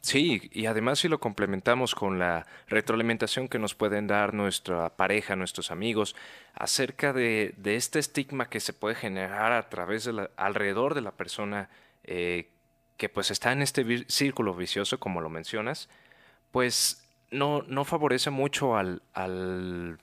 Sí, 0.00 0.48
y 0.52 0.66
además 0.66 1.00
si 1.00 1.08
lo 1.08 1.18
complementamos 1.18 1.94
con 1.94 2.18
la 2.18 2.46
retroalimentación 2.68 3.48
que 3.48 3.58
nos 3.58 3.74
pueden 3.74 4.06
dar 4.06 4.32
nuestra 4.32 4.96
pareja, 4.96 5.36
nuestros 5.36 5.70
amigos, 5.70 6.14
acerca 6.54 7.12
de, 7.12 7.54
este 7.64 7.98
estigma 7.98 8.48
que 8.48 8.60
se 8.60 8.72
puede 8.72 8.94
generar 8.94 9.52
a 9.52 9.68
través 9.68 10.04
de 10.04 10.12
la, 10.12 10.30
alrededor 10.36 10.94
de 10.94 11.02
la 11.02 11.12
persona 11.12 11.68
eh, 12.04 12.48
que 12.96 13.08
pues 13.08 13.30
está 13.30 13.52
en 13.52 13.60
este 13.60 14.06
círculo 14.08 14.54
vicioso, 14.54 14.98
como 14.98 15.20
lo 15.20 15.30
mencionas, 15.30 15.88
pues 16.52 17.04
no, 17.30 17.62
no 17.62 17.84
favorece 17.84 18.30
mucho 18.30 18.76
al, 18.76 19.02
al 19.12 19.98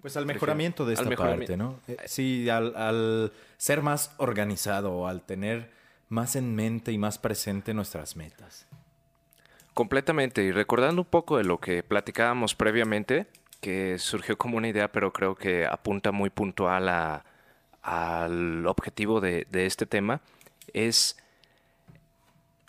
pues 0.00 0.16
al 0.16 0.26
mejoramiento 0.26 0.84
de 0.84 0.94
esta 0.94 1.10
parte, 1.10 1.56
¿no? 1.56 1.80
Eh, 1.88 1.96
sí, 2.06 2.48
al, 2.48 3.32
ser 3.56 3.82
más 3.82 4.14
organizado, 4.18 5.06
al 5.06 5.22
tener 5.22 5.70
más 6.08 6.36
en 6.36 6.54
mente 6.54 6.92
y 6.92 6.98
más 6.98 7.18
presente 7.18 7.74
nuestras 7.74 8.16
metas. 8.16 8.66
Completamente. 9.74 10.42
Y 10.42 10.52
recordando 10.52 11.02
un 11.02 11.08
poco 11.08 11.38
de 11.38 11.44
lo 11.44 11.58
que 11.58 11.82
platicábamos 11.82 12.54
previamente, 12.54 13.26
que 13.60 13.98
surgió 13.98 14.38
como 14.38 14.56
una 14.56 14.68
idea, 14.68 14.90
pero 14.90 15.12
creo 15.12 15.34
que 15.34 15.66
apunta 15.66 16.12
muy 16.12 16.30
puntual 16.30 16.88
a, 16.88 17.24
al 17.82 18.66
objetivo 18.66 19.20
de, 19.20 19.46
de 19.50 19.66
este 19.66 19.86
tema, 19.86 20.20
es 20.72 21.16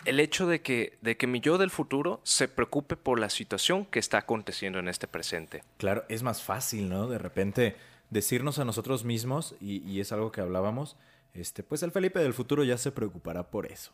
el 0.04 0.20
hecho 0.20 0.46
de 0.46 0.60
que, 0.62 0.98
de 1.00 1.16
que 1.16 1.26
mi 1.26 1.40
yo 1.40 1.58
del 1.58 1.70
futuro 1.70 2.20
se 2.22 2.48
preocupe 2.48 2.96
por 2.96 3.18
la 3.18 3.30
situación 3.30 3.84
que 3.86 3.98
está 3.98 4.18
aconteciendo 4.18 4.78
en 4.78 4.88
este 4.88 5.06
presente. 5.06 5.62
Claro, 5.76 6.04
es 6.08 6.22
más 6.22 6.42
fácil, 6.42 6.88
¿no? 6.88 7.08
De 7.08 7.18
repente 7.18 7.76
decirnos 8.10 8.58
a 8.58 8.64
nosotros 8.64 9.04
mismos, 9.04 9.54
y, 9.60 10.00
es 10.00 10.12
algo 10.12 10.32
que 10.32 10.40
hablábamos, 10.40 10.96
este, 11.34 11.62
pues 11.62 11.82
el 11.82 11.92
Felipe 11.92 12.20
del 12.20 12.34
futuro 12.34 12.64
ya 12.64 12.78
se 12.78 12.92
preocupará 12.92 13.50
por 13.50 13.66
eso. 13.66 13.92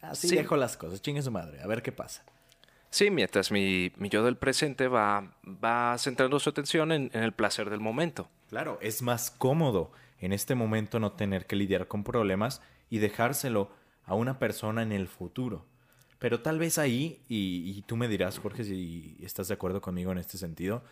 Así 0.00 0.34
dejo 0.34 0.56
las 0.56 0.76
cosas, 0.76 1.00
chingue 1.00 1.22
su 1.22 1.30
madre, 1.30 1.60
a 1.62 1.66
ver 1.66 1.82
qué 1.82 1.92
pasa. 1.92 2.24
Sí, 2.90 3.10
mientras 3.10 3.50
mi, 3.50 3.92
mi 3.96 4.08
yo 4.10 4.22
del 4.22 4.36
presente 4.36 4.86
va, 4.86 5.34
va 5.44 5.96
centrando 5.98 6.38
su 6.38 6.50
atención 6.50 6.92
en, 6.92 7.10
en 7.14 7.22
el 7.22 7.32
placer 7.32 7.70
del 7.70 7.80
momento. 7.80 8.28
Claro, 8.50 8.78
es 8.82 9.00
más 9.00 9.30
cómodo 9.30 9.92
en 10.18 10.32
este 10.32 10.54
momento 10.54 11.00
no 11.00 11.12
tener 11.12 11.46
que 11.46 11.56
lidiar 11.56 11.88
con 11.88 12.04
problemas 12.04 12.60
y 12.90 12.98
dejárselo 12.98 13.70
a 14.04 14.14
una 14.14 14.38
persona 14.38 14.82
en 14.82 14.92
el 14.92 15.08
futuro. 15.08 15.66
Pero 16.18 16.40
tal 16.40 16.58
vez 16.58 16.78
ahí, 16.78 17.20
y, 17.28 17.82
tú 17.82 17.96
me 17.96 18.06
dirás, 18.06 18.38
Jorge, 18.38 18.64
si 18.64 19.16
estás 19.22 19.48
de 19.48 19.54
acuerdo 19.54 19.80
conmigo 19.80 20.12
en 20.12 20.18
este 20.18 20.38
sentido, 20.38 20.82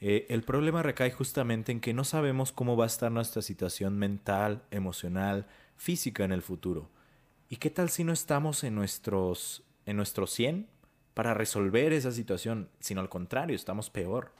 eh, 0.00 0.26
el 0.28 0.42
problema 0.42 0.82
recae 0.82 1.12
justamente 1.12 1.70
en 1.70 1.80
que 1.80 1.94
no 1.94 2.02
sabemos 2.02 2.50
cómo 2.50 2.76
va 2.76 2.84
a 2.84 2.88
estar 2.88 3.12
nuestra 3.12 3.40
situación 3.40 3.96
mental, 3.98 4.62
emocional, 4.72 5.46
física 5.76 6.24
en 6.24 6.32
el 6.32 6.42
futuro. 6.42 6.90
¿Y 7.48 7.56
qué 7.56 7.70
tal 7.70 7.88
si 7.88 8.02
no 8.02 8.12
estamos 8.12 8.64
en 8.64 8.74
nuestros 8.74 9.62
en 9.86 9.96
nuestro 9.96 10.26
100 10.26 10.66
para 11.14 11.34
resolver 11.34 11.92
esa 11.92 12.10
situación, 12.10 12.68
sino 12.80 13.00
al 13.00 13.08
contrario, 13.08 13.54
estamos 13.54 13.90
peor? 13.90 14.32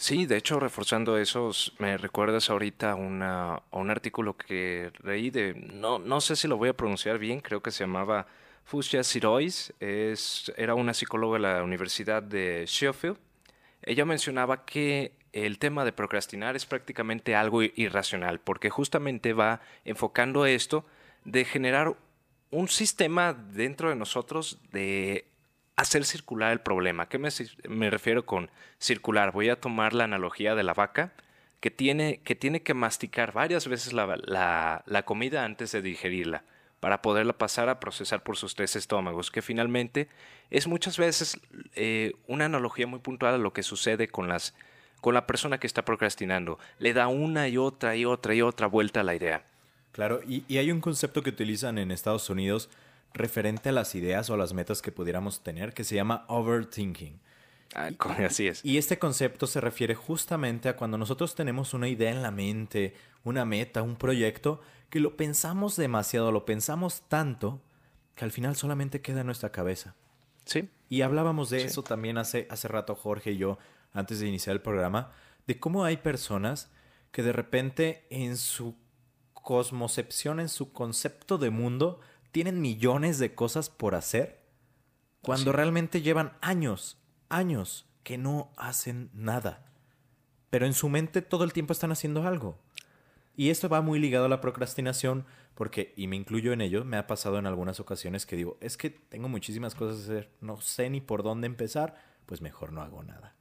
Sí, 0.00 0.24
de 0.24 0.38
hecho, 0.38 0.58
reforzando 0.58 1.18
eso, 1.18 1.50
me 1.78 1.98
recuerdas 1.98 2.48
ahorita 2.48 2.92
a 2.92 2.94
un 2.94 3.90
artículo 3.90 4.34
que 4.34 4.90
leí 5.02 5.28
de, 5.28 5.52
no, 5.74 5.98
no 5.98 6.22
sé 6.22 6.36
si 6.36 6.48
lo 6.48 6.56
voy 6.56 6.70
a 6.70 6.72
pronunciar 6.72 7.18
bien, 7.18 7.40
creo 7.40 7.62
que 7.62 7.70
se 7.70 7.84
llamaba 7.84 8.26
Fusia 8.64 9.04
Sirois, 9.04 9.74
es, 9.78 10.50
era 10.56 10.74
una 10.74 10.94
psicóloga 10.94 11.34
de 11.34 11.42
la 11.42 11.62
Universidad 11.62 12.22
de 12.22 12.64
Sheffield. 12.66 13.18
Ella 13.82 14.06
mencionaba 14.06 14.64
que 14.64 15.12
el 15.34 15.58
tema 15.58 15.84
de 15.84 15.92
procrastinar 15.92 16.56
es 16.56 16.64
prácticamente 16.64 17.36
algo 17.36 17.62
irracional, 17.62 18.40
porque 18.40 18.70
justamente 18.70 19.34
va 19.34 19.60
enfocando 19.84 20.46
esto 20.46 20.86
de 21.26 21.44
generar 21.44 21.94
un 22.50 22.68
sistema 22.68 23.34
dentro 23.34 23.90
de 23.90 23.96
nosotros 23.96 24.60
de 24.72 25.29
hacer 25.80 26.04
circular 26.04 26.52
el 26.52 26.60
problema. 26.60 27.08
¿Qué 27.08 27.18
me, 27.18 27.90
refiero 27.90 28.26
con 28.26 28.50
circular? 28.78 29.32
Voy 29.32 29.48
a 29.48 29.56
tomar 29.56 29.94
la 29.94 30.04
analogía 30.04 30.54
de 30.54 30.62
la 30.62 30.74
vaca 30.74 31.12
que 31.60 31.70
tiene 31.70 32.20
que, 32.24 32.34
tiene 32.34 32.62
que 32.62 32.74
masticar 32.74 33.32
varias 33.32 33.66
veces 33.66 33.92
la, 33.92 35.02
comida 35.04 35.44
antes 35.44 35.72
de 35.72 35.82
digerirla 35.82 36.44
para 36.80 37.02
poderla 37.02 37.34
pasar 37.34 37.68
a 37.68 37.80
procesar 37.80 38.22
por 38.22 38.36
sus 38.36 38.54
tres 38.54 38.74
estómagos, 38.76 39.30
que 39.30 39.42
finalmente 39.42 40.08
es 40.50 40.66
muchas 40.66 40.96
veces 40.96 41.38
eh, 41.74 42.12
una 42.26 42.46
analogía 42.46 42.86
muy 42.86 43.00
puntual 43.00 43.34
a 43.34 43.38
lo 43.38 43.52
que 43.52 43.62
sucede 43.62 44.08
con, 44.08 44.28
la 44.28 45.26
persona 45.26 45.58
que 45.58 45.66
está 45.66 45.84
procrastinando. 45.84 46.58
Le 46.78 46.94
da 46.94 47.08
una 47.08 47.48
y 47.48 47.58
otra 47.58 47.96
y 47.96 48.06
otra 48.06 48.34
y 48.34 48.42
otra 48.42 48.66
vuelta 48.66 49.00
a 49.00 49.04
la 49.04 49.14
idea. 49.14 49.44
Claro, 49.92 50.20
y 50.26 50.56
hay 50.56 50.70
un 50.70 50.80
concepto 50.80 51.22
que 51.22 51.30
utilizan 51.30 51.76
en 51.76 51.90
Estados 51.90 52.30
Unidos 52.30 52.70
referente 53.12 53.70
a 53.70 53.72
las 53.72 53.94
ideas 53.94 54.30
o 54.30 54.36
las 54.36 54.52
metas 54.52 54.82
que 54.82 54.92
pudiéramos 54.92 55.42
tener 55.42 55.74
que 55.74 55.84
se 55.84 55.96
llama 55.96 56.24
overthinking. 56.28 57.20
Ah, 57.74 57.90
así 58.26 58.48
es. 58.48 58.64
Y 58.64 58.78
este 58.78 58.98
concepto 58.98 59.46
se 59.46 59.60
refiere 59.60 59.94
justamente 59.94 60.68
a 60.68 60.76
cuando 60.76 60.98
nosotros 60.98 61.34
tenemos 61.34 61.72
una 61.72 61.88
idea 61.88 62.10
en 62.10 62.22
la 62.22 62.30
mente, 62.30 62.94
una 63.22 63.44
meta, 63.44 63.82
un 63.82 63.96
proyecto, 63.96 64.60
que 64.88 64.98
lo 64.98 65.16
pensamos 65.16 65.76
demasiado, 65.76 66.32
lo 66.32 66.44
pensamos 66.44 67.02
tanto, 67.08 67.62
que 68.16 68.24
al 68.24 68.32
final 68.32 68.56
solamente 68.56 69.00
queda 69.00 69.20
en 69.20 69.26
nuestra 69.26 69.52
cabeza. 69.52 69.94
Sí. 70.44 70.68
Y 70.88 71.02
hablábamos 71.02 71.50
de 71.50 71.62
eso 71.62 71.84
también 71.84 72.18
hace, 72.18 72.48
hace 72.50 72.66
rato 72.66 72.96
Jorge 72.96 73.32
y 73.32 73.36
yo, 73.36 73.58
antes 73.92 74.18
de 74.18 74.26
iniciar 74.26 74.56
el 74.56 74.62
programa, 74.62 75.12
de 75.46 75.60
cómo 75.60 75.84
hay 75.84 75.98
personas 75.98 76.70
que 77.12 77.22
de 77.22 77.32
repente 77.32 78.06
en 78.10 78.36
su 78.36 78.74
cosmocepción, 79.32 80.40
en 80.40 80.48
su 80.48 80.72
concepto 80.72 81.38
de 81.38 81.50
mundo, 81.50 82.00
tienen 82.32 82.60
millones 82.60 83.18
de 83.18 83.34
cosas 83.34 83.70
por 83.70 83.94
hacer 83.94 84.40
cuando 85.22 85.52
realmente 85.52 86.02
llevan 86.02 86.32
años, 86.40 86.98
años 87.28 87.86
que 88.02 88.18
no 88.18 88.52
hacen 88.56 89.10
nada. 89.12 89.66
Pero 90.48 90.66
en 90.66 90.74
su 90.74 90.88
mente 90.88 91.22
todo 91.22 91.44
el 91.44 91.52
tiempo 91.52 91.72
están 91.72 91.92
haciendo 91.92 92.26
algo. 92.26 92.58
Y 93.36 93.50
esto 93.50 93.68
va 93.68 93.80
muy 93.80 93.98
ligado 93.98 94.26
a 94.26 94.28
la 94.28 94.40
procrastinación 94.40 95.24
porque, 95.54 95.92
y 95.96 96.06
me 96.06 96.16
incluyo 96.16 96.52
en 96.52 96.60
ello, 96.60 96.84
me 96.84 96.96
ha 96.96 97.06
pasado 97.06 97.38
en 97.38 97.46
algunas 97.46 97.80
ocasiones 97.80 98.26
que 98.26 98.36
digo, 98.36 98.56
es 98.60 98.76
que 98.76 98.90
tengo 98.90 99.28
muchísimas 99.28 99.74
cosas 99.74 99.98
que 99.98 100.12
hacer, 100.12 100.30
no 100.40 100.60
sé 100.60 100.90
ni 100.90 101.00
por 101.00 101.22
dónde 101.22 101.46
empezar, 101.46 101.96
pues 102.26 102.40
mejor 102.40 102.72
no 102.72 102.82
hago 102.82 103.02
nada. 103.02 103.34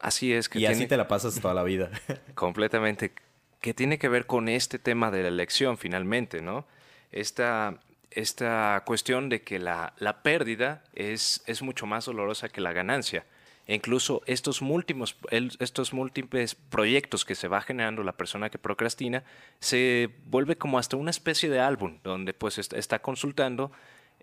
Así 0.00 0.32
es 0.32 0.48
que... 0.48 0.60
Y 0.60 0.66
así 0.66 0.86
te 0.86 0.96
la 0.96 1.08
pasas 1.08 1.40
toda 1.40 1.54
la 1.54 1.62
vida. 1.62 1.90
Completamente. 2.34 3.14
Que 3.60 3.74
tiene 3.74 3.98
que 3.98 4.08
ver 4.08 4.26
con 4.26 4.48
este 4.48 4.78
tema 4.78 5.10
de 5.10 5.22
la 5.22 5.28
elección 5.28 5.78
finalmente, 5.78 6.42
¿no? 6.42 6.66
Esta, 7.10 7.80
esta 8.14 8.82
cuestión 8.86 9.28
de 9.28 9.42
que 9.42 9.58
la, 9.58 9.94
pérdida 10.22 10.84
es, 10.94 11.42
es, 11.46 11.62
mucho 11.62 11.86
más 11.86 12.06
dolorosa 12.06 12.48
que 12.48 12.60
la 12.60 12.72
ganancia. 12.72 13.24
E 13.66 13.74
incluso 13.74 14.22
estos 14.26 14.60
múltiples, 14.60 15.16
estos 15.30 15.92
múltiples 15.94 16.54
proyectos 16.54 17.24
que 17.24 17.34
se 17.34 17.48
va 17.48 17.62
generando 17.62 18.02
la 18.02 18.12
persona 18.12 18.50
que 18.50 18.58
procrastina 18.58 19.24
se 19.58 20.10
vuelve 20.26 20.56
como 20.56 20.78
hasta 20.78 20.96
una 20.96 21.10
especie 21.10 21.48
de 21.48 21.60
álbum 21.60 21.98
donde 22.04 22.34
pues 22.34 22.58
está 22.58 22.98
consultando 23.00 23.72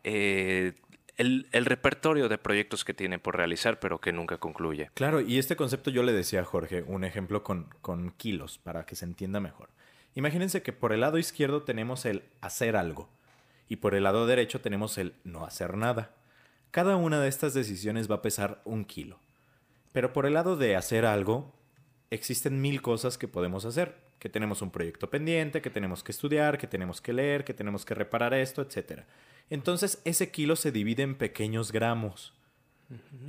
eh, 0.03 0.73
el, 1.17 1.65
repertorio 1.65 2.29
de 2.29 2.37
proyectos 2.37 2.85
que 2.85 2.93
tiene 2.93 3.17
por 3.17 3.35
realizar 3.35 3.79
pero 3.79 3.99
que 3.99 4.13
nunca 4.13 4.37
concluye. 4.37 4.91
Claro, 4.93 5.21
y 5.21 5.39
este 5.39 5.55
concepto 5.55 5.89
yo 5.89 6.03
le 6.03 6.13
decía 6.13 6.41
a 6.41 6.45
Jorge 6.45 6.83
un 6.83 7.03
ejemplo 7.03 7.43
con, 7.43 7.67
con 7.81 8.11
kilos 8.11 8.59
para 8.59 8.85
que 8.85 8.95
se 8.95 9.05
entienda 9.05 9.39
mejor. 9.39 9.69
Imagínense 10.13 10.61
que 10.61 10.71
por 10.71 10.93
el 10.93 10.99
lado 10.99 11.17
izquierdo 11.17 11.63
tenemos 11.63 12.05
el 12.05 12.21
hacer 12.41 12.75
algo 12.75 13.09
y 13.71 13.77
por 13.77 13.95
el 13.95 14.03
lado 14.03 14.27
derecho 14.27 14.59
tenemos 14.59 14.97
el 14.97 15.13
no 15.23 15.45
hacer 15.45 15.77
nada. 15.77 16.13
Cada 16.71 16.97
una 16.97 17.21
de 17.21 17.29
estas 17.29 17.53
decisiones 17.53 18.11
va 18.11 18.15
a 18.15 18.21
pesar 18.21 18.61
un 18.65 18.83
kilo. 18.83 19.17
Pero 19.93 20.11
por 20.11 20.25
el 20.25 20.33
lado 20.33 20.57
de 20.57 20.75
hacer 20.75 21.05
algo, 21.05 21.55
existen 22.09 22.59
mil 22.59 22.81
cosas 22.81 23.17
que 23.17 23.29
podemos 23.29 23.63
hacer. 23.63 23.95
Que 24.19 24.27
tenemos 24.27 24.61
un 24.61 24.71
proyecto 24.71 25.09
pendiente, 25.09 25.61
que 25.61 25.69
tenemos 25.69 26.03
que 26.03 26.11
estudiar, 26.11 26.57
que 26.57 26.67
tenemos 26.67 26.99
que 26.99 27.13
leer, 27.13 27.45
que 27.45 27.53
tenemos 27.53 27.85
que 27.85 27.95
reparar 27.95 28.33
esto, 28.33 28.61
etc. 28.61 29.03
Entonces 29.49 30.01
ese 30.03 30.31
kilo 30.31 30.57
se 30.57 30.73
divide 30.73 31.03
en 31.03 31.15
pequeños 31.15 31.71
gramos. 31.71 32.33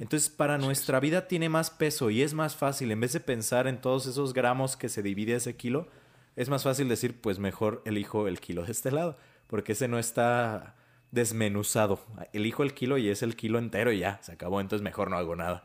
Entonces 0.00 0.28
para 0.28 0.58
nuestra 0.58 0.99
vida 0.99 1.28
tiene 1.28 1.50
más 1.50 1.70
peso 1.70 2.11
y 2.11 2.22
es 2.22 2.34
más 2.34 2.56
fácil, 2.56 2.90
en 2.90 2.99
vez 2.99 3.12
de 3.12 3.20
pensar 3.20 3.68
en 3.68 3.80
todos 3.80 4.06
esos 4.06 4.34
gramos 4.34 4.76
que 4.76 4.88
se 4.88 5.04
divide 5.04 5.37
ese 5.37 5.54
kilo, 5.54 5.87
es 6.34 6.49
más 6.49 6.64
fácil 6.64 6.88
decir, 6.88 7.20
pues 7.20 7.38
mejor 7.38 7.80
elijo 7.84 8.26
el 8.26 8.40
kilo 8.40 8.64
de 8.64 8.72
este 8.72 8.90
lado 8.90 9.16
porque 9.52 9.73
ese 9.73 9.87
no 9.87 9.99
está 9.99 10.76
desmenuzado. 11.11 12.00
Elijo 12.32 12.62
el 12.62 12.73
kilo 12.73 12.97
y 12.97 13.11
es 13.11 13.23
el 13.23 13.37
kilo 13.37 13.59
entero 13.59 13.92
y 13.92 13.99
ya, 13.99 14.18
se 14.23 14.32
acabó, 14.32 14.62
entonces 14.62 14.82
mejor 14.82 15.11
no 15.11 15.18
hago 15.18 15.37
nada. 15.37 15.62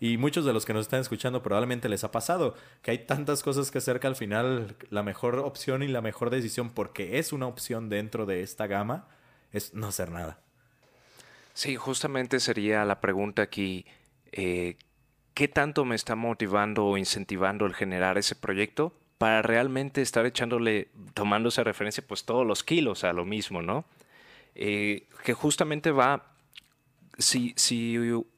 Y 0.00 0.16
muchos 0.16 0.46
de 0.46 0.54
los 0.54 0.64
que 0.64 0.72
nos 0.72 0.86
están 0.86 1.02
escuchando 1.02 1.42
probablemente 1.42 1.90
les 1.90 2.04
ha 2.04 2.10
pasado 2.10 2.54
que 2.80 2.92
hay 2.92 3.04
tantas 3.04 3.42
cosas 3.42 3.70
que 3.70 3.76
hacer 3.76 4.00
que 4.00 4.06
al 4.06 4.16
final 4.16 4.76
la 4.88 5.02
mejor 5.02 5.40
opción 5.40 5.82
y 5.82 5.88
la 5.88 6.00
mejor 6.00 6.30
decisión, 6.30 6.70
porque 6.70 7.18
es 7.18 7.34
una 7.34 7.46
opción 7.46 7.90
dentro 7.90 8.24
de 8.24 8.42
esta 8.42 8.66
gama, 8.66 9.08
es 9.52 9.74
no 9.74 9.88
hacer 9.88 10.10
nada. 10.10 10.40
Sí, 11.52 11.76
justamente 11.76 12.40
sería 12.40 12.86
la 12.86 13.02
pregunta 13.02 13.42
aquí, 13.42 13.84
eh, 14.32 14.78
¿qué 15.34 15.48
tanto 15.48 15.84
me 15.84 15.96
está 15.96 16.14
motivando 16.14 16.86
o 16.86 16.96
incentivando 16.96 17.66
el 17.66 17.74
generar 17.74 18.16
ese 18.16 18.36
proyecto? 18.36 18.94
Para 19.18 19.42
realmente 19.42 20.00
estar 20.00 20.24
echándole, 20.26 20.88
tomando 21.12 21.48
esa 21.48 21.64
referencia, 21.64 22.04
pues 22.06 22.24
todos 22.24 22.46
los 22.46 22.62
kilos 22.62 23.02
a 23.04 23.12
lo 23.12 23.24
mismo, 23.24 23.62
¿no? 23.62 23.84
Eh, 24.54 25.06
que 25.24 25.34
justamente 25.34 25.90
va, 25.90 26.32
si, 27.18 27.52
si, 27.56 27.96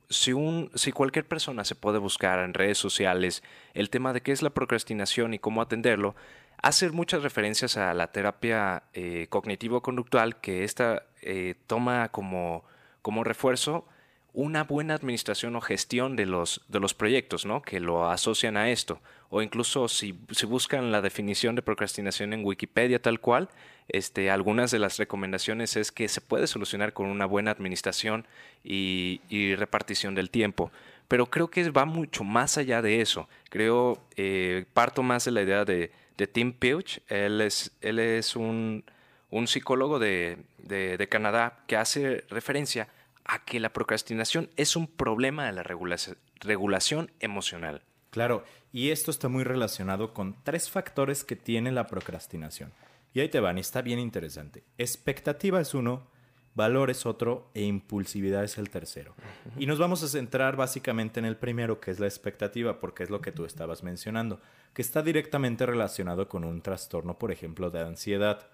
si, 0.08 0.32
un, 0.32 0.70
si 0.74 0.92
cualquier 0.92 1.28
persona 1.28 1.64
se 1.64 1.74
puede 1.74 1.98
buscar 1.98 2.40
en 2.40 2.54
redes 2.54 2.78
sociales 2.78 3.42
el 3.74 3.90
tema 3.90 4.12
de 4.12 4.22
qué 4.22 4.32
es 4.32 4.42
la 4.42 4.50
procrastinación 4.50 5.34
y 5.34 5.38
cómo 5.38 5.60
atenderlo, 5.60 6.14
hace 6.62 6.90
muchas 6.90 7.22
referencias 7.22 7.76
a 7.76 7.92
la 7.94 8.10
terapia 8.12 8.84
eh, 8.94 9.26
cognitivo-conductual 9.28 10.40
que 10.40 10.64
esta 10.64 11.04
eh, 11.22 11.54
toma 11.66 12.08
como, 12.08 12.64
como 13.02 13.22
refuerzo 13.22 13.86
una 14.32 14.64
buena 14.64 14.94
administración 14.94 15.56
o 15.56 15.60
gestión 15.60 16.16
de 16.16 16.26
los, 16.26 16.62
de 16.68 16.80
los 16.80 16.94
proyectos, 16.94 17.46
¿no? 17.46 17.62
Que 17.62 17.80
lo 17.80 18.08
asocian 18.08 18.56
a 18.56 18.70
esto. 18.70 19.00
O 19.28 19.42
incluso 19.42 19.88
si, 19.88 20.18
si, 20.30 20.46
buscan 20.46 20.92
la 20.92 21.00
definición 21.00 21.54
de 21.54 21.62
procrastinación 21.62 22.32
en 22.32 22.44
Wikipedia 22.44 23.00
tal 23.00 23.20
cual, 23.20 23.48
este, 23.88 24.30
algunas 24.30 24.70
de 24.70 24.78
las 24.78 24.98
recomendaciones 24.98 25.76
es 25.76 25.92
que 25.92 26.08
se 26.08 26.20
puede 26.20 26.46
solucionar 26.46 26.92
con 26.92 27.06
una 27.06 27.26
buena 27.26 27.50
administración 27.50 28.26
y, 28.64 29.20
repartición 29.56 30.14
del 30.14 30.30
tiempo. 30.30 30.70
Pero 31.08 31.26
creo 31.26 31.50
que 31.50 31.70
va 31.70 31.84
mucho 31.84 32.22
más 32.22 32.56
allá 32.56 32.82
de 32.82 33.00
eso. 33.00 33.28
Creo, 33.48 34.00
eh, 34.16 34.64
parto 34.74 35.02
más 35.02 35.24
de 35.24 35.32
la 35.32 35.42
idea 35.42 35.64
de, 35.64 35.90
de 36.16 36.26
Tim 36.28 36.52
Pilch. 36.52 37.02
Él 37.08 37.40
es, 37.40 37.72
él 37.80 37.98
es 37.98 38.36
un, 38.36 38.84
un 39.30 39.48
psicólogo 39.48 39.98
de, 39.98 40.38
de, 40.58 40.96
de 40.96 41.08
Canadá 41.08 41.64
que 41.66 41.76
hace 41.76 42.24
referencia 42.30 42.88
a 43.30 43.44
que 43.44 43.60
la 43.60 43.72
procrastinación 43.72 44.50
es 44.56 44.74
un 44.74 44.88
problema 44.88 45.46
de 45.46 45.52
la 45.52 45.62
regulación 45.62 47.12
emocional. 47.20 47.82
Claro, 48.10 48.42
y 48.72 48.90
esto 48.90 49.12
está 49.12 49.28
muy 49.28 49.44
relacionado 49.44 50.12
con 50.12 50.36
tres 50.42 50.68
factores 50.68 51.22
que 51.22 51.36
tiene 51.36 51.70
la 51.70 51.86
procrastinación. 51.86 52.72
Y 53.14 53.20
ahí 53.20 53.28
te 53.28 53.38
van, 53.38 53.56
y 53.56 53.60
está 53.60 53.82
bien 53.82 54.00
interesante. 54.00 54.64
Expectativa 54.78 55.60
es 55.60 55.74
uno, 55.74 56.08
valor 56.56 56.90
es 56.90 57.06
otro 57.06 57.52
e 57.54 57.62
impulsividad 57.62 58.42
es 58.42 58.58
el 58.58 58.68
tercero. 58.68 59.14
Y 59.56 59.66
nos 59.66 59.78
vamos 59.78 60.02
a 60.02 60.08
centrar 60.08 60.56
básicamente 60.56 61.20
en 61.20 61.26
el 61.26 61.36
primero, 61.36 61.78
que 61.78 61.92
es 61.92 62.00
la 62.00 62.06
expectativa, 62.06 62.80
porque 62.80 63.04
es 63.04 63.10
lo 63.10 63.20
que 63.20 63.30
tú 63.30 63.44
estabas 63.44 63.84
mencionando, 63.84 64.40
que 64.74 64.82
está 64.82 65.02
directamente 65.02 65.66
relacionado 65.66 66.28
con 66.28 66.42
un 66.42 66.62
trastorno, 66.62 67.16
por 67.16 67.30
ejemplo, 67.30 67.70
de 67.70 67.80
ansiedad. 67.80 68.48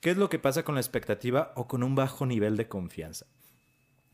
¿Qué 0.00 0.10
es 0.10 0.16
lo 0.16 0.28
que 0.28 0.40
pasa 0.40 0.64
con 0.64 0.74
la 0.74 0.80
expectativa 0.80 1.52
o 1.54 1.68
con 1.68 1.84
un 1.84 1.94
bajo 1.94 2.26
nivel 2.26 2.56
de 2.56 2.66
confianza? 2.66 3.26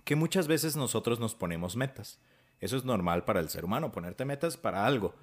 Que 0.04 0.16
muchas 0.16 0.46
veces 0.46 0.76
nosotros 0.76 1.18
nos 1.18 1.34
ponemos 1.34 1.76
metas. 1.76 2.18
Eso 2.60 2.76
es 2.76 2.84
normal 2.84 3.24
para 3.24 3.40
el 3.40 3.48
ser 3.48 3.64
humano, 3.64 3.92
ponerte 3.92 4.24
metas 4.24 4.56
para 4.56 4.86
algo. 4.86 5.14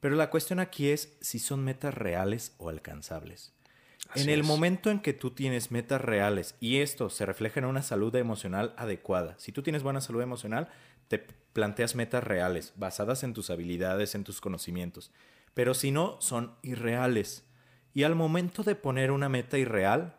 Pero 0.00 0.16
la 0.16 0.30
cuestión 0.30 0.60
aquí 0.60 0.90
es 0.90 1.16
si 1.20 1.38
son 1.38 1.64
metas 1.64 1.94
reales 1.94 2.54
o 2.58 2.68
alcanzables. 2.68 3.52
en 4.14 4.28
el 4.28 4.44
momento 4.44 4.90
en 4.90 5.00
que 5.00 5.14
tú 5.14 5.30
tienes 5.30 5.70
metas 5.70 6.00
reales 6.00 6.56
y 6.60 6.78
esto 6.80 7.08
se 7.08 7.24
refleja 7.26 7.58
en 7.58 7.66
una 7.66 7.82
salud 7.82 8.14
emocional 8.14 8.74
adecuada, 8.76 9.34
si 9.38 9.50
tú 9.50 9.62
tienes 9.62 9.82
buena 9.82 10.00
salud 10.00 10.20
emocional, 10.20 10.68
te 11.08 11.18
planteas 11.52 11.94
metas 11.94 12.22
reales, 12.22 12.74
basadas 12.76 13.24
en 13.24 13.32
tus 13.32 13.50
habilidades, 13.50 14.14
en 14.14 14.24
tus 14.24 14.40
conocimientos. 14.40 15.10
Pero 15.54 15.72
si 15.72 15.90
no, 15.90 16.20
son 16.20 16.54
irreales. 16.62 17.44
Y 17.94 18.02
al 18.02 18.14
momento 18.14 18.62
de 18.62 18.74
poner 18.74 19.10
una 19.10 19.28
meta 19.28 19.56
irreal, 19.56 20.16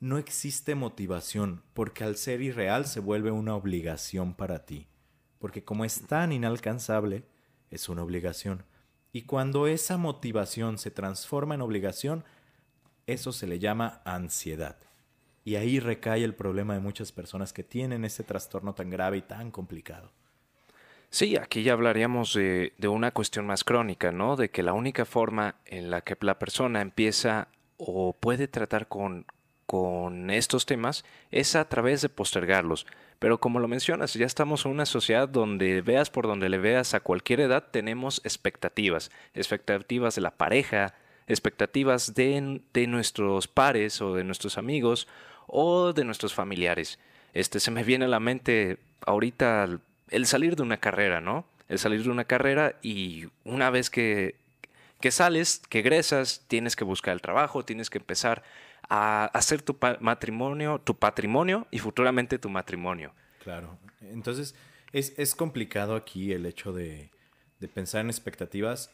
no 0.00 0.16
existe 0.16 0.74
motivación, 0.74 1.62
porque 1.74 2.04
al 2.04 2.16
ser 2.16 2.40
irreal 2.40 2.86
se 2.86 3.00
vuelve 3.00 3.30
una 3.30 3.54
obligación 3.54 4.34
para 4.34 4.64
ti. 4.64 4.88
Porque 5.38 5.62
como 5.62 5.84
es 5.84 6.06
tan 6.06 6.32
inalcanzable, 6.32 7.24
es 7.70 7.88
una 7.88 8.02
obligación. 8.02 8.64
Y 9.12 9.22
cuando 9.22 9.66
esa 9.66 9.98
motivación 9.98 10.78
se 10.78 10.90
transforma 10.90 11.54
en 11.54 11.60
obligación, 11.60 12.24
eso 13.06 13.32
se 13.32 13.46
le 13.46 13.58
llama 13.58 14.00
ansiedad. 14.04 14.78
Y 15.44 15.56
ahí 15.56 15.80
recae 15.80 16.24
el 16.24 16.34
problema 16.34 16.74
de 16.74 16.80
muchas 16.80 17.12
personas 17.12 17.52
que 17.52 17.64
tienen 17.64 18.04
ese 18.04 18.24
trastorno 18.24 18.74
tan 18.74 18.88
grave 18.88 19.18
y 19.18 19.22
tan 19.22 19.50
complicado. 19.50 20.12
Sí, 21.10 21.36
aquí 21.36 21.62
ya 21.62 21.72
hablaríamos 21.72 22.34
de, 22.34 22.72
una 22.88 23.10
cuestión 23.10 23.46
más 23.46 23.64
crónica, 23.64 24.12
¿no? 24.12 24.36
De 24.36 24.50
que 24.50 24.62
la 24.62 24.74
única 24.74 25.04
forma 25.04 25.56
en 25.66 25.90
la 25.90 26.02
que 26.02 26.16
la 26.20 26.38
persona 26.38 26.80
empieza 26.80 27.48
o 27.78 28.12
puede 28.12 28.46
tratar 28.46 28.86
con, 28.86 29.26
con 29.70 30.30
estos 30.30 30.66
temas 30.66 31.04
es 31.30 31.54
a 31.54 31.68
través 31.68 32.02
de 32.02 32.08
postergarlos. 32.08 32.88
Pero 33.20 33.38
como 33.38 33.60
lo 33.60 33.68
mencionas, 33.68 34.14
ya 34.14 34.26
estamos 34.26 34.64
en 34.64 34.72
una 34.72 34.84
sociedad 34.84 35.28
donde 35.28 35.80
veas 35.80 36.10
por 36.10 36.26
donde 36.26 36.48
le 36.48 36.58
veas 36.58 36.92
a 36.92 36.98
cualquier 36.98 37.38
edad, 37.38 37.68
tenemos 37.70 38.20
expectativas, 38.24 39.12
expectativas 39.32 40.16
de 40.16 40.22
la 40.22 40.32
pareja, 40.32 40.94
expectativas 41.28 42.16
de, 42.16 42.60
de 42.72 42.86
nuestros 42.88 43.46
pares 43.46 44.02
o 44.02 44.16
de 44.16 44.24
nuestros 44.24 44.58
amigos 44.58 45.06
o 45.46 45.92
de 45.92 46.04
nuestros 46.04 46.34
familiares. 46.34 46.98
Este 47.32 47.60
se 47.60 47.70
me 47.70 47.84
viene 47.84 48.06
a 48.06 48.08
la 48.08 48.18
mente 48.18 48.78
ahorita 49.06 49.68
el 50.08 50.26
salir 50.26 50.56
de 50.56 50.64
una 50.64 50.78
carrera, 50.78 51.20
¿no? 51.20 51.44
El 51.68 51.78
salir 51.78 52.02
de 52.02 52.10
una 52.10 52.24
carrera 52.24 52.74
y 52.82 53.28
una 53.44 53.70
vez 53.70 53.88
que, 53.88 54.34
que 55.00 55.10
sales, 55.10 55.62
que 55.68 55.80
egresas, 55.80 56.44
tienes 56.48 56.76
que 56.76 56.84
buscar 56.84 57.14
el 57.14 57.20
trabajo, 57.20 57.64
tienes 57.64 57.90
que 57.90 57.98
empezar 57.98 58.42
a 58.88 59.26
hacer 59.26 59.62
tu 59.62 59.76
matrimonio, 60.00 60.80
tu 60.80 60.96
patrimonio 60.96 61.66
y 61.70 61.78
futuramente 61.78 62.38
tu 62.38 62.48
matrimonio. 62.48 63.14
Claro. 63.42 63.78
Entonces, 64.00 64.54
es, 64.92 65.14
es 65.18 65.34
complicado 65.34 65.94
aquí 65.94 66.32
el 66.32 66.46
hecho 66.46 66.72
de, 66.72 67.10
de 67.60 67.68
pensar 67.68 68.00
en 68.02 68.10
expectativas 68.10 68.90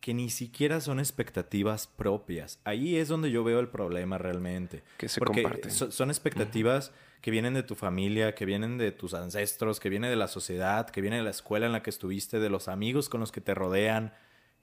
que 0.00 0.14
ni 0.14 0.30
siquiera 0.30 0.80
son 0.80 1.00
expectativas 1.00 1.86
propias. 1.86 2.60
Ahí 2.64 2.96
es 2.96 3.08
donde 3.08 3.30
yo 3.30 3.42
veo 3.42 3.58
el 3.58 3.68
problema 3.68 4.18
realmente. 4.18 4.84
Que 4.96 5.08
se 5.08 5.18
Porque 5.18 5.42
comparten. 5.42 5.70
son 5.70 6.10
expectativas 6.10 6.92
que 7.20 7.30
vienen 7.30 7.54
de 7.54 7.64
tu 7.64 7.74
familia, 7.74 8.34
que 8.34 8.44
vienen 8.44 8.78
de 8.78 8.92
tus 8.92 9.14
ancestros, 9.14 9.80
que 9.80 9.88
vienen 9.88 10.10
de 10.10 10.16
la 10.16 10.28
sociedad, 10.28 10.88
que 10.88 11.00
vienen 11.00 11.20
de 11.20 11.24
la 11.24 11.30
escuela 11.30 11.66
en 11.66 11.72
la 11.72 11.82
que 11.82 11.90
estuviste, 11.90 12.38
de 12.38 12.48
los 12.48 12.68
amigos 12.68 13.08
con 13.08 13.20
los 13.20 13.32
que 13.32 13.40
te 13.40 13.54
rodean. 13.54 14.14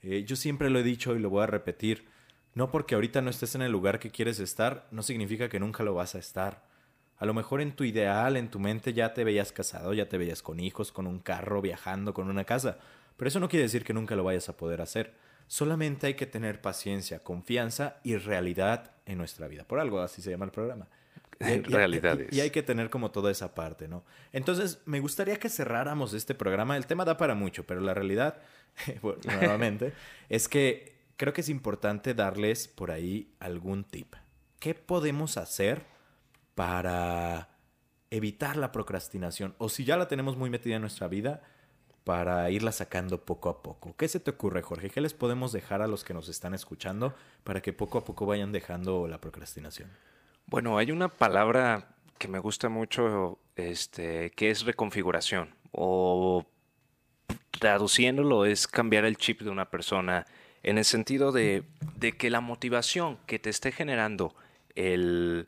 Eh, 0.05 0.23
yo 0.23 0.35
siempre 0.35 0.69
lo 0.69 0.77
he 0.77 0.83
dicho 0.83 1.15
y 1.15 1.19
lo 1.19 1.31
voy 1.31 1.43
a 1.43 1.47
repetir. 1.47 2.05
No 2.53 2.69
porque 2.71 2.95
ahorita 2.95 3.21
no 3.21 3.31
estés 3.31 3.55
en 3.55 3.63
el 3.63 3.71
lugar 3.71 3.99
que 3.99 4.11
quieres 4.11 4.39
estar, 4.39 4.87
no 4.91 5.03
significa 5.03 5.49
que 5.49 5.59
nunca 5.59 5.83
lo 5.83 5.95
vas 5.95 6.15
a 6.15 6.19
estar. 6.19 6.63
A 7.17 7.25
lo 7.25 7.33
mejor 7.33 7.59
en 7.59 7.75
tu 7.75 7.83
ideal, 7.83 8.37
en 8.37 8.49
tu 8.49 8.59
mente 8.59 8.93
ya 8.93 9.13
te 9.13 9.23
veías 9.23 9.51
casado, 9.51 9.93
ya 9.93 10.07
te 10.07 10.17
veías 10.17 10.41
con 10.41 10.59
hijos, 10.59 10.91
con 10.91 11.07
un 11.07 11.19
carro, 11.19 11.61
viajando, 11.61 12.13
con 12.13 12.29
una 12.29 12.43
casa. 12.43 12.77
Pero 13.17 13.27
eso 13.27 13.39
no 13.39 13.49
quiere 13.49 13.63
decir 13.63 13.83
que 13.83 13.93
nunca 13.93 14.15
lo 14.15 14.23
vayas 14.23 14.47
a 14.47 14.57
poder 14.57 14.81
hacer. 14.81 15.13
Solamente 15.47 16.07
hay 16.07 16.13
que 16.13 16.27
tener 16.27 16.61
paciencia, 16.61 17.19
confianza 17.19 17.97
y 18.03 18.15
realidad 18.17 18.91
en 19.05 19.17
nuestra 19.17 19.47
vida. 19.47 19.63
Por 19.65 19.79
algo 19.79 19.99
así 19.99 20.21
se 20.21 20.29
llama 20.29 20.45
el 20.45 20.51
programa. 20.51 20.87
Y, 21.39 21.61
realidades. 21.61 22.31
Y, 22.31 22.39
hay 22.39 22.49
que 22.49 22.63
tener 22.63 22.89
como 22.89 23.11
toda 23.11 23.31
esa 23.31 23.55
parte, 23.55 23.87
¿no? 23.87 24.03
Entonces, 24.31 24.81
me 24.85 24.99
gustaría 24.99 25.37
que 25.37 25.49
cerráramos 25.49 26.13
este 26.13 26.35
programa. 26.35 26.77
El 26.77 26.85
tema 26.85 27.05
da 27.05 27.17
para 27.17 27.35
mucho, 27.35 27.65
pero 27.65 27.81
la 27.81 27.93
realidad, 27.93 28.37
nuevamente, 29.25 29.93
es 30.29 30.47
que 30.47 30.95
creo 31.17 31.33
que 31.33 31.41
es 31.41 31.49
importante 31.49 32.13
darles 32.13 32.67
por 32.67 32.91
ahí 32.91 33.33
algún 33.39 33.83
tip. 33.83 34.15
¿Qué 34.59 34.73
podemos 34.73 35.37
hacer 35.37 35.83
para 36.55 37.49
evitar 38.09 38.55
la 38.55 38.71
procrastinación? 38.71 39.55
O 39.57 39.69
si 39.69 39.83
ya 39.83 39.97
la 39.97 40.07
tenemos 40.07 40.37
muy 40.37 40.49
metida 40.49 40.75
en 40.75 40.81
nuestra 40.81 41.07
vida, 41.07 41.41
para 42.05 42.51
irla 42.51 42.71
sacando 42.71 43.25
poco 43.25 43.49
a 43.49 43.63
poco. 43.63 43.95
¿Qué 43.97 44.07
se 44.07 44.19
te 44.19 44.29
ocurre, 44.29 44.61
Jorge? 44.61 44.91
¿Qué 44.91 45.01
les 45.01 45.15
podemos 45.15 45.51
dejar 45.51 45.81
a 45.81 45.87
los 45.87 46.03
que 46.03 46.13
nos 46.13 46.29
están 46.29 46.53
escuchando 46.53 47.15
para 47.43 47.61
que 47.61 47.73
poco 47.73 47.97
a 47.97 48.05
poco 48.05 48.27
vayan 48.27 48.51
dejando 48.51 49.07
la 49.07 49.19
procrastinación? 49.19 49.89
Bueno, 50.47 50.77
hay 50.77 50.91
una 50.91 51.09
palabra 51.09 51.87
que 52.17 52.27
me 52.27 52.39
gusta 52.39 52.69
mucho, 52.69 53.39
este, 53.55 54.31
que 54.31 54.51
es 54.51 54.63
reconfiguración. 54.63 55.55
O 55.71 56.45
traduciéndolo 57.51 58.45
es 58.45 58.67
cambiar 58.67 59.05
el 59.05 59.17
chip 59.17 59.41
de 59.41 59.49
una 59.49 59.69
persona 59.69 60.25
en 60.61 60.77
el 60.77 60.85
sentido 60.85 61.31
de, 61.31 61.63
que 62.17 62.29
la 62.29 62.41
motivación 62.41 63.17
que 63.25 63.39
te 63.39 63.49
esté 63.49 63.71
generando 63.71 64.35
el, 64.75 65.47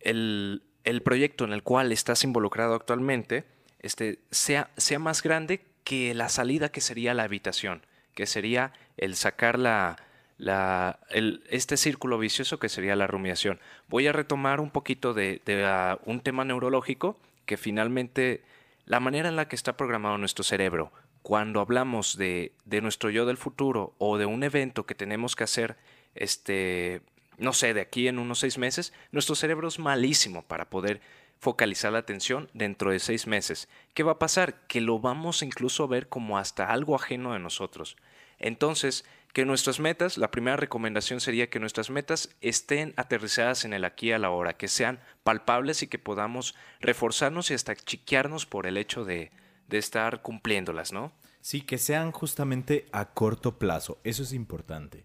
el, 0.00 1.02
proyecto 1.04 1.44
en 1.44 1.52
el 1.52 1.62
cual 1.62 1.92
estás 1.92 2.24
involucrado 2.24 2.74
actualmente 2.74 3.44
este, 3.80 4.20
sea, 4.30 4.70
sea 4.76 4.98
más 4.98 5.22
grande 5.22 5.64
que 5.84 6.14
la 6.14 6.28
salida 6.28 6.70
que 6.70 6.80
sería 6.80 7.14
la 7.14 7.24
habitación, 7.24 7.84
que 8.14 8.26
sería 8.26 8.72
el 8.96 9.16
sacar 9.16 9.58
la, 9.58 9.96
este 10.38 11.76
círculo 11.76 12.18
vicioso 12.18 12.58
que 12.58 12.68
sería 12.68 12.96
la 12.96 13.06
rumiación. 13.06 13.60
Voy 13.88 14.06
a 14.06 14.12
retomar 14.12 14.60
un 14.60 14.70
poquito 14.70 15.14
de, 15.14 15.42
de 15.44 15.98
un 16.04 16.20
tema 16.20 16.44
neurológico 16.44 17.18
que 17.46 17.56
finalmente 17.56 18.42
la 18.84 19.00
manera 19.00 19.28
en 19.28 19.36
la 19.36 19.48
que 19.48 19.56
está 19.56 19.76
programado 19.76 20.16
nuestro 20.18 20.44
cerebro 20.44 20.92
cuando 21.22 21.60
hablamos 21.60 22.16
de, 22.16 22.52
de, 22.64 22.80
nuestro 22.80 23.10
yo 23.10 23.26
del 23.26 23.36
futuro 23.36 23.94
o 23.98 24.16
de 24.16 24.26
un 24.26 24.42
evento 24.44 24.86
que 24.86 24.94
tenemos 24.94 25.36
que 25.36 25.44
hacer, 25.44 25.76
este, 26.14 27.02
no 27.36 27.52
sé, 27.52 27.74
de 27.74 27.82
aquí 27.82 28.08
en 28.08 28.18
unos 28.18 28.38
seis 28.38 28.56
meses, 28.56 28.92
nuestro 29.12 29.34
cerebro 29.34 29.68
es 29.68 29.78
malísimo 29.78 30.42
para 30.42 30.70
poder 30.70 31.00
focalizar 31.38 31.92
la 31.92 31.98
atención 31.98 32.48
dentro 32.54 32.90
de 32.92 32.98
seis 32.98 33.26
meses. 33.26 33.68
¿Qué 33.94 34.02
va 34.02 34.12
a 34.12 34.18
pasar? 34.18 34.66
Que 34.68 34.80
lo 34.80 35.00
vamos 35.00 35.42
incluso 35.42 35.84
a 35.84 35.88
ver 35.88 36.08
como 36.08 36.38
hasta 36.38 36.72
algo 36.72 36.96
ajeno 36.96 37.32
de 37.32 37.40
nosotros. 37.40 37.96
Entonces, 38.38 39.04
que 39.32 39.44
nuestras 39.44 39.78
metas, 39.80 40.18
la 40.18 40.30
primera 40.30 40.56
recomendación 40.56 41.20
sería 41.20 41.50
que 41.50 41.60
nuestras 41.60 41.90
metas 41.90 42.34
estén 42.40 42.94
aterrizadas 42.96 43.64
en 43.64 43.72
el 43.72 43.84
aquí 43.84 44.12
a 44.12 44.18
la 44.18 44.30
hora, 44.30 44.56
que 44.56 44.68
sean 44.68 45.00
palpables 45.22 45.82
y 45.82 45.86
que 45.86 45.98
podamos 45.98 46.54
reforzarnos 46.80 47.50
y 47.50 47.54
hasta 47.54 47.76
chiquearnos 47.76 48.46
por 48.46 48.66
el 48.66 48.76
hecho 48.76 49.04
de, 49.04 49.30
de 49.68 49.78
estar 49.78 50.22
cumpliéndolas, 50.22 50.92
¿no? 50.92 51.12
Sí, 51.40 51.60
que 51.60 51.78
sean 51.78 52.10
justamente 52.10 52.86
a 52.92 53.12
corto 53.12 53.58
plazo. 53.58 54.00
Eso 54.02 54.22
es 54.22 54.32
importante. 54.32 55.04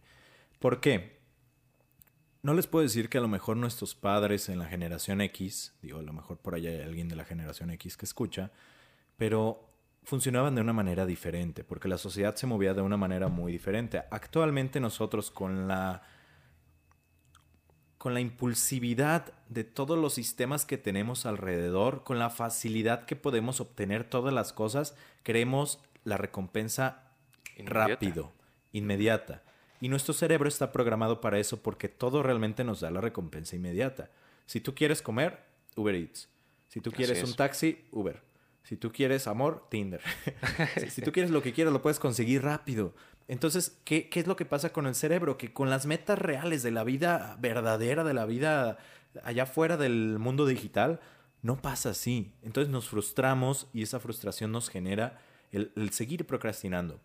¿Por 0.59 0.79
qué? 0.79 1.21
No 2.41 2.53
les 2.53 2.67
puedo 2.67 2.83
decir 2.83 3.09
que 3.09 3.17
a 3.17 3.21
lo 3.21 3.27
mejor 3.27 3.55
nuestros 3.55 3.95
padres 3.95 4.49
en 4.49 4.59
la 4.59 4.65
generación 4.65 5.21
X, 5.21 5.73
digo, 5.81 5.99
a 5.99 6.03
lo 6.03 6.11
mejor 6.11 6.39
por 6.39 6.55
allá 6.55 6.71
hay 6.71 6.81
alguien 6.81 7.07
de 7.07 7.15
la 7.15 7.23
generación 7.23 7.69
X 7.71 7.95
que 7.95 8.05
escucha, 8.05 8.51
pero 9.15 9.72
funcionaban 10.03 10.55
de 10.55 10.61
una 10.61 10.73
manera 10.73 11.05
diferente, 11.05 11.63
porque 11.63 11.87
la 11.87 11.97
sociedad 11.97 12.35
se 12.35 12.47
movía 12.47 12.73
de 12.73 12.81
una 12.81 12.97
manera 12.97 13.27
muy 13.27 13.51
diferente. 13.51 14.01
Actualmente 14.11 14.79
nosotros 14.79 15.31
con 15.31 15.67
la 15.67 16.03
con 18.03 18.13
la 18.13 18.19
impulsividad 18.19 19.31
de 19.47 19.63
todos 19.63 19.97
los 19.97 20.13
sistemas 20.15 20.65
que 20.65 20.77
tenemos 20.77 21.25
alrededor, 21.25 22.03
con 22.03 22.19
la 22.19 22.29
facilidad 22.29 23.05
que 23.05 23.15
podemos 23.15 23.61
obtener 23.61 24.03
todas 24.03 24.33
las 24.33 24.51
cosas, 24.51 24.93
queremos 25.23 25.79
la 26.03 26.17
recompensa 26.17 27.13
rápido, 27.59 28.33
inmediata. 28.73 29.43
Y 29.79 29.87
nuestro 29.87 30.13
cerebro 30.13 30.49
está 30.49 30.73
programado 30.73 31.21
para 31.21 31.39
eso 31.39 31.63
porque 31.63 31.87
todo 31.87 32.23
realmente 32.23 32.65
nos 32.65 32.81
da 32.81 32.91
la 32.91 32.99
recompensa 32.99 33.55
inmediata. 33.55 34.09
Si 34.47 34.59
tú 34.59 34.75
quieres 34.75 35.01
comer, 35.01 35.39
Uber 35.77 35.95
Eats. 35.95 36.27
Si 36.67 36.81
tú 36.81 36.91
quieres 36.91 37.23
un 37.23 37.33
taxi, 37.35 37.85
Uber. 37.91 38.21
Si 38.63 38.77
tú 38.77 38.91
quieres 38.91 39.27
amor, 39.27 39.67
Tinder. 39.69 40.01
si, 40.89 41.01
tú 41.01 41.11
quieres 41.11 41.31
lo 41.31 41.41
que 41.41 41.53
quieras, 41.53 41.73
lo 41.73 41.81
puedes 41.81 41.99
conseguir 41.99 42.43
rápido. 42.43 42.93
Entonces, 43.27 43.79
¿qué, 43.83 44.09
¿qué, 44.09 44.21
es 44.21 44.27
lo 44.27 44.35
que 44.35 44.45
pasa 44.45 44.71
con 44.71 44.87
el 44.87 44.95
cerebro? 44.95 45.37
Que 45.37 45.53
con 45.53 45.69
las 45.69 45.85
metas 45.85 46.17
reales 46.17 46.63
de 46.63 46.71
la 46.71 46.83
vida 46.83 47.37
verdadera, 47.39 48.03
de 48.03 48.13
la 48.13 48.25
vida 48.25 48.77
allá 49.23 49.45
fuera 49.45 49.77
del 49.77 50.17
mundo 50.17 50.45
digital, 50.45 51.01
no 51.41 51.61
pasa 51.61 51.89
así. 51.89 52.33
Entonces 52.41 52.71
nos 52.71 52.87
frustramos 52.87 53.67
y 53.73 53.83
esa 53.83 53.99
frustración 53.99 54.51
nos 54.51 54.69
genera 54.69 55.21
el, 55.51 55.71
el 55.75 55.91
seguir 55.91 56.25
procrastinando. 56.25 57.01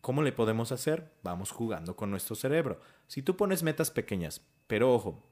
¿Cómo 0.00 0.22
le 0.22 0.32
podemos 0.32 0.70
hacer? 0.70 1.12
Vamos 1.22 1.50
jugando 1.50 1.96
con 1.96 2.10
nuestro 2.10 2.36
cerebro. 2.36 2.80
Si 3.06 3.22
tú 3.22 3.36
pones 3.36 3.62
metas 3.62 3.90
pequeñas, 3.90 4.40
pero 4.66 4.92
ojo, 4.92 5.24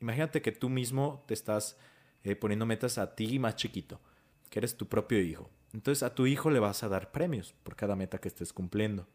imagínate 0.00 0.42
que 0.42 0.52
tú 0.52 0.68
mismo 0.68 1.24
te 1.26 1.34
estás 1.34 1.76
eh, 2.24 2.34
poniendo 2.34 2.66
metas 2.66 2.98
a 2.98 3.14
ti 3.14 3.38
más 3.38 3.56
chiquito 3.56 4.00
que 4.52 4.58
eres 4.58 4.76
tu 4.76 4.86
propio 4.86 5.18
hijo. 5.18 5.48
Entonces 5.72 6.02
a 6.02 6.14
tu 6.14 6.26
hijo 6.26 6.50
le 6.50 6.60
vas 6.60 6.82
a 6.82 6.88
dar 6.90 7.10
premios 7.10 7.54
por 7.62 7.74
cada 7.74 7.96
meta 7.96 8.18
que 8.18 8.28
estés 8.28 8.52
cumpliendo. 8.52 9.08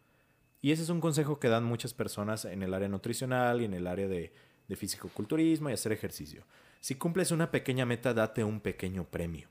Y 0.63 0.71
ese 0.71 0.81
es 0.81 0.89
un 0.89 0.99
consejo 0.99 1.39
que 1.39 1.47
dan 1.47 1.63
muchas 1.63 1.93
personas 1.93 2.43
en 2.45 2.63
el 2.63 2.73
área 2.73 2.87
nutricional 2.87 3.61
y 3.61 3.65
en 3.65 3.75
el 3.75 3.85
área 3.85 4.07
de, 4.07 4.33
de 4.67 4.75
fisicoculturismo 4.75 5.69
y 5.69 5.73
hacer 5.73 5.91
ejercicio. 5.91 6.43
Si 6.79 6.95
cumples 6.95 7.29
una 7.29 7.51
pequeña 7.51 7.85
meta, 7.85 8.15
date 8.15 8.43
un 8.43 8.61
pequeño 8.61 9.03
premio. 9.03 9.47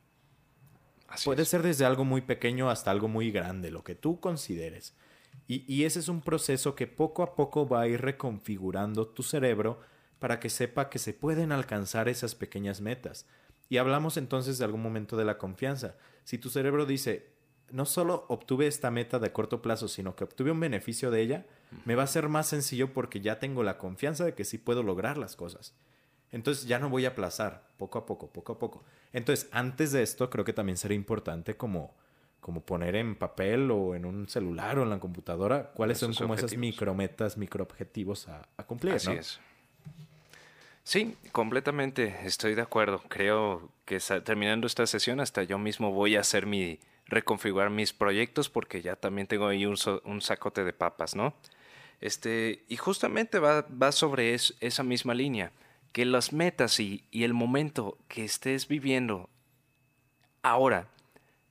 Puede 1.24 1.44
ser 1.44 1.62
desde 1.62 1.84
algo 1.84 2.04
muy 2.04 2.20
pequeño 2.20 2.68
hasta 2.68 2.90
algo 2.90 3.06
muy 3.06 3.30
grande, 3.30 3.70
lo 3.70 3.84
que 3.84 3.94
tú 3.94 4.18
consideres. 4.18 4.96
Y, 5.46 5.72
y, 5.72 5.84
ese 5.84 6.00
es 6.00 6.08
un 6.08 6.20
proceso 6.20 6.74
que 6.74 6.88
poco 6.88 7.22
a 7.22 7.36
poco 7.36 7.68
va 7.68 7.82
a 7.82 7.86
ir 7.86 8.00
reconfigurando 8.00 9.06
tu 9.06 9.22
cerebro 9.22 9.78
para 10.18 10.40
que 10.40 10.50
sepa 10.50 10.90
que 10.90 10.98
se 10.98 11.14
pueden 11.14 11.52
alcanzar 11.52 12.08
esas 12.08 12.34
pequeñas 12.34 12.80
metas. 12.80 13.26
Y 13.68 13.78
hablamos 13.78 14.16
entonces 14.16 14.58
de 14.58 14.64
algún 14.64 14.82
momento 14.82 15.16
de 15.16 15.24
la 15.24 15.38
confianza. 15.38 15.96
Si 16.24 16.38
tu 16.38 16.50
cerebro 16.50 16.86
dice, 16.86 17.30
no 17.70 17.84
solo 17.84 18.26
obtuve 18.28 18.66
esta 18.66 18.90
meta 18.90 19.18
de 19.18 19.32
corto 19.32 19.62
plazo, 19.62 19.88
sino 19.88 20.14
que 20.14 20.24
obtuve 20.24 20.50
un 20.50 20.60
beneficio 20.60 21.10
de 21.10 21.20
ella, 21.20 21.46
me 21.84 21.94
va 21.94 22.04
a 22.04 22.08
ser 22.08 22.28
más 22.28 22.46
sencillo 22.46 22.92
porque 22.92 23.20
ya 23.20 23.38
tengo 23.38 23.62
la 23.62 23.78
confianza 23.78 24.24
de 24.24 24.34
que 24.34 24.44
sí 24.44 24.58
puedo 24.58 24.82
lograr 24.82 25.18
las 25.18 25.36
cosas. 25.36 25.74
Entonces 26.30 26.66
ya 26.66 26.78
no 26.78 26.90
voy 26.90 27.04
a 27.04 27.10
aplazar, 27.10 27.68
poco 27.76 27.98
a 27.98 28.06
poco, 28.06 28.30
poco 28.32 28.52
a 28.52 28.58
poco. 28.58 28.84
Entonces, 29.12 29.48
antes 29.52 29.92
de 29.92 30.02
esto, 30.02 30.28
creo 30.30 30.44
que 30.44 30.52
también 30.52 30.76
sería 30.76 30.96
importante 30.96 31.56
como, 31.56 31.94
como 32.40 32.64
poner 32.64 32.96
en 32.96 33.16
papel 33.16 33.70
o 33.70 33.94
en 33.94 34.04
un 34.04 34.28
celular 34.28 34.78
o 34.78 34.82
en 34.82 34.90
la 34.90 35.00
computadora 35.00 35.72
cuáles 35.72 35.98
son 35.98 36.12
como 36.14 36.34
esas 36.34 36.56
micrometas, 36.56 37.36
microobjetivos 37.36 38.28
a, 38.28 38.48
a 38.56 38.64
cumplir. 38.64 38.94
Así 38.94 39.12
es. 39.12 39.40
Sí, 40.86 41.16
completamente 41.32 42.16
estoy 42.22 42.54
de 42.54 42.62
acuerdo. 42.62 43.02
Creo 43.08 43.72
que 43.86 43.98
terminando 44.24 44.68
esta 44.68 44.86
sesión 44.86 45.18
hasta 45.18 45.42
yo 45.42 45.58
mismo 45.58 45.90
voy 45.90 46.14
a 46.14 46.20
hacer 46.20 46.46
mi 46.46 46.78
reconfigurar 47.06 47.70
mis 47.70 47.92
proyectos 47.92 48.48
porque 48.48 48.82
ya 48.82 48.94
también 48.94 49.26
tengo 49.26 49.48
ahí 49.48 49.66
un, 49.66 50.20
sacote 50.20 50.62
de 50.62 50.72
papas, 50.72 51.16
¿no? 51.16 51.34
Este, 52.00 52.62
y 52.68 52.76
justamente 52.76 53.40
va, 53.40 53.62
va 53.62 53.90
sobre 53.90 54.32
esa 54.32 54.84
misma 54.84 55.12
línea, 55.14 55.50
que 55.90 56.04
las 56.04 56.32
metas 56.32 56.78
y, 56.78 57.02
y 57.10 57.24
el 57.24 57.34
momento 57.34 57.98
que 58.06 58.24
estés 58.24 58.68
viviendo 58.68 59.28
ahora 60.42 60.86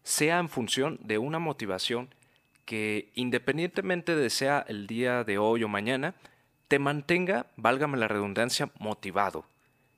sea 0.04 0.40
en 0.40 0.48
función 0.48 0.98
de 1.02 1.18
una 1.18 1.40
motivación 1.40 2.08
que 2.64 3.12
independientemente 3.16 4.16
de 4.16 4.30
sea 4.30 4.64
el 4.70 4.88
día 4.88 5.26
de 5.26 5.38
hoy 5.40 5.62
o 5.66 5.68
mañana, 5.68 6.16
te 6.68 6.80
mantenga, 6.80 7.48
válgame 7.58 7.98
la 7.98 8.08
redundancia, 8.08 8.72
motivado, 8.80 9.46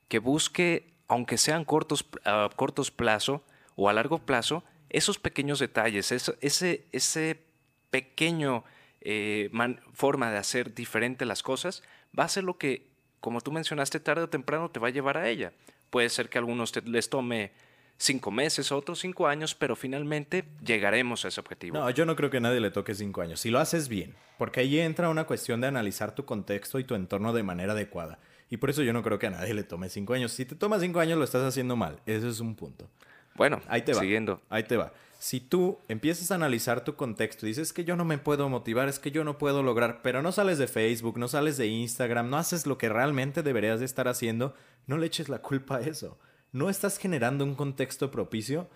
que 0.07 0.19
busque, 0.19 0.93
aunque 1.07 1.37
sean 1.37 1.65
cortos, 1.65 2.05
a 2.25 2.49
cortos 2.55 2.91
plazo 2.91 3.43
o 3.75 3.89
a 3.89 3.93
largo 3.93 4.19
plazo, 4.19 4.63
esos 4.89 5.19
pequeños 5.19 5.59
detalles, 5.59 6.11
ese, 6.11 6.85
ese 6.91 7.41
pequeño 7.89 8.63
eh, 9.01 9.49
forma 9.93 10.31
de 10.31 10.37
hacer 10.37 10.73
diferente 10.73 11.25
las 11.25 11.43
cosas, 11.43 11.83
va 12.17 12.25
a 12.25 12.29
ser 12.29 12.43
lo 12.43 12.57
que, 12.57 12.87
como 13.19 13.41
tú 13.41 13.51
mencionaste, 13.51 13.99
tarde 13.99 14.23
o 14.23 14.29
temprano 14.29 14.69
te 14.69 14.79
va 14.79 14.87
a 14.87 14.91
llevar 14.91 15.17
a 15.17 15.29
ella. 15.29 15.53
Puede 15.89 16.09
ser 16.09 16.29
que 16.29 16.37
a 16.37 16.41
algunos 16.41 16.73
les 16.85 17.09
tome 17.09 17.51
cinco 17.97 18.31
meses, 18.31 18.71
otros 18.71 18.99
cinco 18.99 19.27
años, 19.27 19.55
pero 19.55 19.75
finalmente 19.75 20.45
llegaremos 20.63 21.25
a 21.25 21.27
ese 21.29 21.39
objetivo. 21.39 21.77
No, 21.77 21.89
yo 21.89 22.05
no 22.05 22.15
creo 22.15 22.29
que 22.29 22.37
a 22.37 22.41
nadie 22.41 22.59
le 22.59 22.71
toque 22.71 22.95
cinco 22.95 23.21
años. 23.21 23.39
Si 23.39 23.49
lo 23.49 23.59
haces 23.59 23.89
bien, 23.89 24.15
porque 24.37 24.61
ahí 24.61 24.79
entra 24.79 25.09
una 25.09 25.25
cuestión 25.25 25.61
de 25.61 25.67
analizar 25.67 26.13
tu 26.13 26.25
contexto 26.25 26.79
y 26.79 26.83
tu 26.83 26.95
entorno 26.95 27.33
de 27.33 27.43
manera 27.43 27.73
adecuada. 27.73 28.19
Y 28.49 28.57
por 28.57 28.69
eso 28.69 28.81
yo 28.81 28.93
no 28.93 29.03
creo 29.03 29.19
que 29.19 29.27
a 29.27 29.31
nadie 29.31 29.53
le 29.53 29.63
tome 29.63 29.89
cinco 29.89 30.13
años. 30.13 30.31
Si 30.31 30.45
te 30.45 30.55
toma 30.55 30.79
cinco 30.79 30.99
años, 30.99 31.17
lo 31.17 31.25
estás 31.25 31.43
haciendo 31.43 31.75
mal. 31.75 31.99
Ese 32.05 32.29
es 32.29 32.39
un 32.39 32.55
punto. 32.55 32.87
Bueno, 33.35 33.61
ahí 33.67 33.81
te 33.81 33.93
va. 33.93 33.99
Siguiendo. 33.99 34.41
Ahí 34.49 34.63
te 34.63 34.77
va. 34.77 34.93
Si 35.19 35.39
tú 35.39 35.79
empiezas 35.87 36.31
a 36.31 36.35
analizar 36.35 36.83
tu 36.83 36.95
contexto 36.95 37.45
y 37.45 37.49
dices 37.49 37.73
que 37.73 37.83
yo 37.83 37.95
no 37.95 38.05
me 38.05 38.19
puedo 38.19 38.47
motivar, 38.49 38.87
es 38.87 38.99
que 38.99 39.09
yo 39.11 39.23
no 39.23 39.39
puedo 39.39 39.63
lograr, 39.63 40.01
pero 40.03 40.21
no 40.21 40.31
sales 40.31 40.59
de 40.59 40.67
Facebook, 40.67 41.17
no 41.17 41.27
sales 41.27 41.57
de 41.57 41.65
Instagram, 41.65 42.29
no 42.29 42.37
haces 42.37 42.67
lo 42.67 42.77
que 42.77 42.87
realmente 42.87 43.41
deberías 43.41 43.79
de 43.79 43.87
estar 43.87 44.07
haciendo, 44.07 44.53
no 44.85 44.97
le 44.97 45.07
eches 45.07 45.27
la 45.27 45.39
culpa 45.39 45.77
a 45.77 45.81
eso 45.81 46.19
no 46.51 46.69
estás 46.69 46.97
generando 46.97 47.43
un 47.43 47.55
contexto 47.55 48.11
propicio 48.11 48.69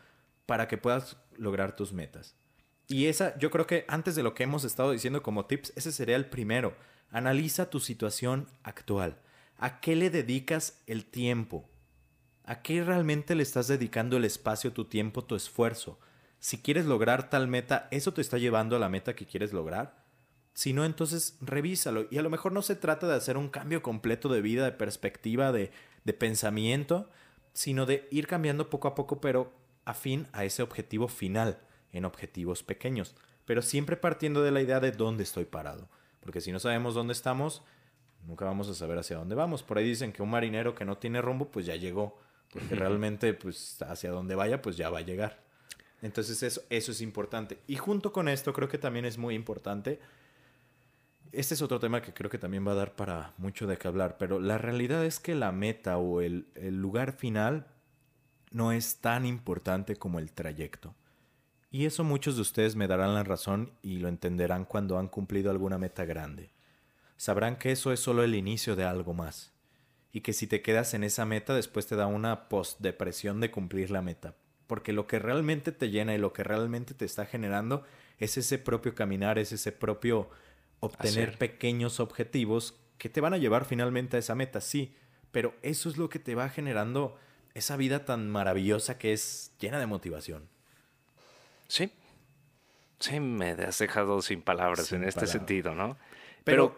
para 0.45 0.67
que 0.67 0.77
puedas 0.77 1.17
lograr 1.37 1.75
tus 1.75 1.93
metas. 1.93 2.35
Y 2.87 3.05
esa, 3.05 3.37
yo 3.37 3.51
creo 3.51 3.67
que 3.67 3.85
antes 3.87 4.15
de 4.15 4.23
lo 4.23 4.33
que 4.33 4.43
hemos 4.43 4.63
estado 4.63 4.91
diciendo 4.91 5.23
como 5.23 5.45
tips, 5.45 5.71
ese 5.75 5.91
sería 5.91 6.17
el 6.17 6.25
primero. 6.25 6.75
Analiza 7.09 7.69
tu 7.69 7.79
situación 7.79 8.47
actual. 8.63 9.17
¿A 9.57 9.79
qué 9.79 9.95
le 9.95 10.09
dedicas 10.09 10.81
el 10.87 11.05
tiempo? 11.05 11.69
¿A 12.43 12.61
qué 12.61 12.83
realmente 12.83 13.35
le 13.35 13.43
estás 13.43 13.67
dedicando 13.67 14.17
el 14.17 14.25
espacio, 14.25 14.73
tu 14.73 14.85
tiempo, 14.85 15.23
tu 15.23 15.35
esfuerzo? 15.35 15.99
Si 16.39 16.57
quieres 16.57 16.85
lograr 16.85 17.29
tal 17.29 17.47
meta, 17.47 17.87
¿eso 17.91 18.13
te 18.13 18.21
está 18.21 18.37
llevando 18.37 18.75
a 18.75 18.79
la 18.79 18.89
meta 18.89 19.15
que 19.15 19.27
quieres 19.27 19.53
lograr? 19.53 20.03
Si 20.53 20.73
no, 20.73 20.83
entonces 20.83 21.37
revísalo. 21.39 22.07
Y 22.09 22.17
a 22.17 22.23
lo 22.23 22.29
mejor 22.29 22.51
no 22.51 22.61
se 22.61 22.75
trata 22.75 23.07
de 23.07 23.15
hacer 23.15 23.37
un 23.37 23.49
cambio 23.49 23.81
completo 23.81 24.27
de 24.27 24.41
vida, 24.41 24.65
de 24.65 24.71
perspectiva, 24.71 25.51
de, 25.51 25.71
de 26.03 26.13
pensamiento, 26.13 27.09
sino 27.53 27.85
de 27.85 28.07
ir 28.11 28.27
cambiando 28.27 28.69
poco 28.69 28.87
a 28.87 28.95
poco, 28.95 29.21
pero 29.21 29.51
afín 29.85 30.27
a 30.31 30.45
ese 30.45 30.63
objetivo 30.63 31.07
final, 31.07 31.59
en 31.91 32.05
objetivos 32.05 32.63
pequeños, 32.63 33.15
pero 33.45 33.61
siempre 33.61 33.97
partiendo 33.97 34.43
de 34.43 34.51
la 34.51 34.61
idea 34.61 34.79
de 34.79 34.91
dónde 34.91 35.23
estoy 35.23 35.45
parado, 35.45 35.89
porque 36.21 36.41
si 36.41 36.51
no 36.51 36.59
sabemos 36.59 36.93
dónde 36.93 37.13
estamos, 37.13 37.63
nunca 38.25 38.45
vamos 38.45 38.69
a 38.69 38.73
saber 38.73 38.97
hacia 38.97 39.17
dónde 39.17 39.35
vamos. 39.35 39.63
Por 39.63 39.77
ahí 39.77 39.85
dicen 39.85 40.13
que 40.13 40.21
un 40.21 40.29
marinero 40.29 40.75
que 40.75 40.85
no 40.85 40.97
tiene 40.97 41.21
rumbo, 41.21 41.49
pues 41.49 41.65
ya 41.65 41.75
llegó, 41.75 42.19
porque 42.51 42.75
realmente, 42.75 43.33
pues 43.33 43.81
hacia 43.81 44.11
donde 44.11 44.35
vaya, 44.35 44.61
pues 44.61 44.77
ya 44.77 44.89
va 44.89 44.99
a 44.99 45.01
llegar. 45.01 45.43
Entonces 46.01 46.41
eso, 46.43 46.61
eso 46.69 46.91
es 46.91 47.01
importante. 47.01 47.59
Y 47.67 47.75
junto 47.75 48.11
con 48.11 48.27
esto, 48.27 48.53
creo 48.53 48.67
que 48.67 48.77
también 48.77 49.05
es 49.05 49.17
muy 49.17 49.35
importante 49.35 49.99
este 51.31 51.53
es 51.53 51.61
otro 51.61 51.79
tema 51.79 52.01
que 52.01 52.13
creo 52.13 52.29
que 52.29 52.37
también 52.37 52.67
va 52.67 52.73
a 52.73 52.75
dar 52.75 52.95
para 52.95 53.33
mucho 53.37 53.67
de 53.67 53.77
qué 53.77 53.87
hablar, 53.87 54.17
pero 54.17 54.39
la 54.39 54.57
realidad 54.57 55.05
es 55.05 55.19
que 55.19 55.35
la 55.35 55.51
meta 55.51 55.97
o 55.97 56.21
el, 56.21 56.47
lugar 56.55 57.13
final 57.13 57.67
no 58.51 58.71
es 58.71 58.97
tan 58.97 59.25
importante 59.25 59.95
como 59.95 60.19
el 60.19 60.33
trayecto. 60.33 60.93
Y 61.69 61.85
eso 61.85 62.03
muchos 62.03 62.35
de 62.35 62.41
ustedes 62.41 62.75
me 62.75 62.87
darán 62.87 63.13
la 63.13 63.23
razón 63.23 63.71
y 63.81 63.99
lo 63.99 64.09
entenderán 64.09 64.65
cuando 64.65 64.99
han 64.99 65.07
cumplido 65.07 65.51
alguna 65.51 65.77
meta 65.77 66.03
grande. 66.03 66.51
Sabrán 67.15 67.57
que 67.57 67.71
eso 67.71 67.93
es 67.93 68.01
solo 68.01 68.23
el 68.23 68.35
inicio 68.35 68.75
de 68.75 68.83
algo 68.83 69.13
más. 69.13 69.53
Y 70.11 70.19
que 70.19 70.33
si 70.33 70.47
te 70.47 70.61
quedas 70.61 70.93
en 70.93 71.05
esa 71.05 71.25
meta 71.25 71.55
después 71.55 71.87
te 71.87 71.95
da 71.95 72.07
una 72.07 72.49
post-depresión 72.49 73.39
de 73.39 73.51
cumplir 73.51 73.89
la 73.89 74.01
meta. 74.01 74.35
Porque 74.67 74.91
lo 74.91 75.07
que 75.07 75.19
realmente 75.19 75.71
te 75.71 75.89
llena 75.89 76.13
y 76.13 76.17
lo 76.17 76.33
que 76.33 76.43
realmente 76.43 76.93
te 76.93 77.05
está 77.05 77.25
generando 77.25 77.83
es 78.17 78.35
ese 78.35 78.57
propio 78.57 78.93
caminar, 78.93 79.39
es 79.39 79.53
ese 79.53 79.71
propio 79.71 80.29
obtener 80.81 81.37
pequeños 81.37 82.01
objetivos 82.01 82.75
que 82.97 83.09
te 83.09 83.21
van 83.21 83.33
a 83.33 83.37
llevar 83.37 83.65
finalmente 83.65 84.17
a 84.17 84.19
esa 84.19 84.35
meta, 84.35 84.59
sí, 84.59 84.93
pero 85.31 85.55
eso 85.61 85.89
es 85.89 85.97
lo 85.97 86.09
que 86.09 86.19
te 86.19 86.35
va 86.35 86.49
generando 86.49 87.17
esa 87.53 87.77
vida 87.77 88.05
tan 88.05 88.29
maravillosa 88.29 88.97
que 88.97 89.13
es 89.13 89.53
llena 89.59 89.79
de 89.79 89.87
motivación. 89.87 90.49
Sí, 91.67 91.91
sí, 92.99 93.19
me 93.19 93.51
has 93.51 93.79
dejado 93.79 94.21
sin 94.21 94.41
palabras 94.41 94.91
en 94.91 95.03
este 95.03 95.25
sentido, 95.27 95.73
¿no? 95.73 95.97
Pero, 96.43 96.75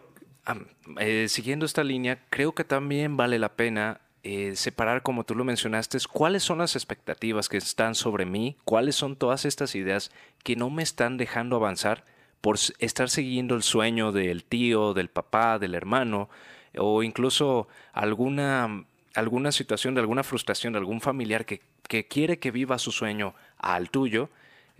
eh, 0.98 1.26
siguiendo 1.28 1.66
esta 1.66 1.82
línea, 1.82 2.24
creo 2.30 2.54
que 2.54 2.64
también 2.64 3.16
vale 3.16 3.38
la 3.38 3.56
pena 3.56 4.00
eh, 4.22 4.56
separar, 4.56 5.02
como 5.02 5.24
tú 5.24 5.34
lo 5.34 5.44
mencionaste, 5.44 5.98
cuáles 6.10 6.42
son 6.42 6.58
las 6.58 6.76
expectativas 6.76 7.48
que 7.48 7.58
están 7.58 7.94
sobre 7.94 8.24
mí, 8.24 8.56
cuáles 8.64 8.96
son 8.96 9.16
todas 9.16 9.44
estas 9.44 9.74
ideas 9.74 10.10
que 10.42 10.56
no 10.56 10.70
me 10.70 10.82
están 10.82 11.16
dejando 11.16 11.56
avanzar 11.56 12.04
por 12.44 12.58
estar 12.78 13.08
siguiendo 13.08 13.54
el 13.54 13.62
sueño 13.62 14.12
del 14.12 14.44
tío, 14.44 14.92
del 14.92 15.08
papá, 15.08 15.58
del 15.58 15.74
hermano, 15.74 16.28
o 16.76 17.02
incluso 17.02 17.68
alguna, 17.94 18.84
alguna 19.14 19.50
situación 19.50 19.94
de 19.94 20.02
alguna 20.02 20.24
frustración 20.24 20.74
de 20.74 20.78
algún 20.78 21.00
familiar 21.00 21.46
que, 21.46 21.62
que 21.88 22.06
quiere 22.06 22.38
que 22.38 22.50
viva 22.50 22.78
su 22.78 22.92
sueño 22.92 23.34
al 23.56 23.88
tuyo, 23.88 24.28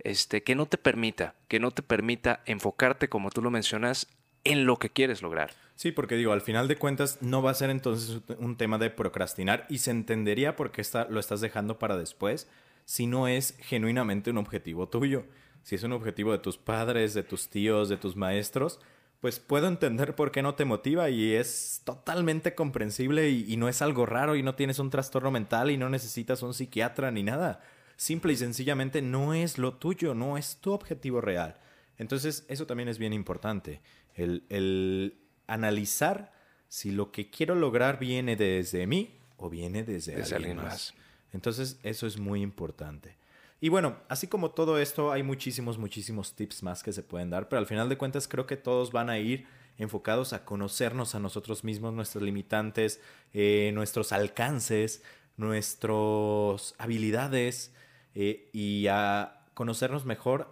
este, 0.03 0.43
que 0.43 0.53
no 0.53 0.67
te 0.67 0.77
permita, 0.77 1.33
que 1.47 1.59
no 1.59 1.71
te 1.71 1.81
permita 1.81 2.41
enfocarte, 2.45 3.09
como 3.09 3.31
tú 3.31 3.41
lo 3.41 3.49
mencionas, 3.49 4.09
en 4.43 4.67
lo 4.67 4.77
que 4.77 4.91
quieres 4.91 5.23
lograr. 5.23 5.49
Sí, 5.75 5.91
porque 5.91 6.17
digo, 6.17 6.33
al 6.33 6.41
final 6.41 6.67
de 6.67 6.75
cuentas 6.75 7.23
no 7.23 7.41
va 7.41 7.49
a 7.49 7.55
ser 7.55 7.71
entonces 7.71 8.21
un 8.37 8.57
tema 8.57 8.77
de 8.77 8.91
procrastinar 8.91 9.65
y 9.69 9.79
se 9.79 9.89
entendería 9.89 10.55
por 10.55 10.71
qué 10.71 10.81
está, 10.81 11.07
lo 11.09 11.19
estás 11.19 11.41
dejando 11.41 11.79
para 11.79 11.97
después 11.97 12.47
si 12.85 13.07
no 13.07 13.27
es 13.27 13.57
genuinamente 13.57 14.29
un 14.29 14.37
objetivo 14.37 14.87
tuyo 14.87 15.25
si 15.65 15.73
es 15.73 15.81
un 15.81 15.93
objetivo 15.93 16.31
de 16.31 16.37
tus 16.37 16.59
padres, 16.59 17.15
de 17.15 17.23
tus 17.23 17.49
tíos, 17.49 17.89
de 17.89 17.97
tus 17.97 18.15
maestros, 18.15 18.79
pues 19.19 19.39
puedo 19.39 19.67
entender 19.67 20.13
por 20.13 20.31
qué 20.31 20.43
no 20.43 20.53
te 20.53 20.63
motiva 20.63 21.09
y 21.09 21.33
es 21.33 21.81
totalmente 21.83 22.53
comprensible 22.53 23.31
y, 23.31 23.57
no 23.57 23.67
es 23.67 23.81
algo 23.81 24.05
raro 24.05 24.35
y 24.35 24.43
no 24.43 24.53
tienes 24.53 24.77
un 24.77 24.91
trastorno 24.91 25.31
mental 25.31 25.71
y 25.71 25.77
no 25.77 25.89
necesitas 25.89 26.43
un 26.43 26.53
psiquiatra 26.53 27.09
ni 27.09 27.23
nada. 27.23 27.61
Simple 27.97 28.33
y 28.33 28.35
sencillamente 28.35 29.01
no 29.01 29.33
es 29.33 29.57
lo 29.57 29.73
tuyo, 29.73 30.13
no 30.13 30.37
es 30.37 30.57
tu 30.57 30.71
objetivo 30.71 31.19
real. 31.19 31.57
Entonces 31.97 32.45
eso 32.47 32.67
también 32.67 32.87
es 32.87 32.99
bien 32.99 33.13
importante, 33.13 33.81
el, 34.13 34.43
el 34.49 35.17
analizar 35.47 36.31
si 36.67 36.91
lo 36.91 37.11
que 37.11 37.31
quiero 37.31 37.55
lograr 37.55 37.97
viene 37.97 38.35
desde 38.35 38.85
mí 38.85 39.17
o 39.37 39.49
viene 39.49 39.83
desde, 39.83 40.21
alguien, 40.35 40.57
más. 40.57 40.93
Entonces 41.33 41.79
eso 41.81 42.05
es 42.05 42.19
muy 42.19 42.43
importante. 42.43 43.17
Y 43.65 43.69
bueno, 43.69 43.95
así 44.09 44.27
como 44.27 44.51
todo 44.51 44.77
esto, 44.77 45.11
hay 45.11 45.23
muchísimos, 45.23 45.79
muchísimos 45.79 46.35
tips 46.35 46.61
más 46.61 46.83
que 46.83 46.93
se 46.93 47.01
pueden 47.01 47.31
dar, 47.31 47.49
pero 47.49 47.59
al 47.59 47.65
final 47.65 47.89
de 47.89 47.97
cuentas 47.97 48.27
creo 48.27 48.45
que 48.45 48.57
todos 48.57 48.91
van 48.91 49.09
a 49.09 49.17
ir 49.17 49.47
enfocados 49.79 50.33
a 50.33 50.45
conocernos 50.45 51.15
a 51.15 51.19
nosotros 51.19 51.63
mismos, 51.63 51.91
nuestras 51.91 52.23
limitantes, 52.23 53.01
eh, 53.33 53.71
nuestros 53.73 54.11
alcances, 54.11 55.01
nuestras 55.35 56.75
habilidades 56.77 57.73
eh, 58.13 58.51
y 58.53 58.85
a 58.85 59.47
conocernos 59.55 60.05
mejor 60.05 60.47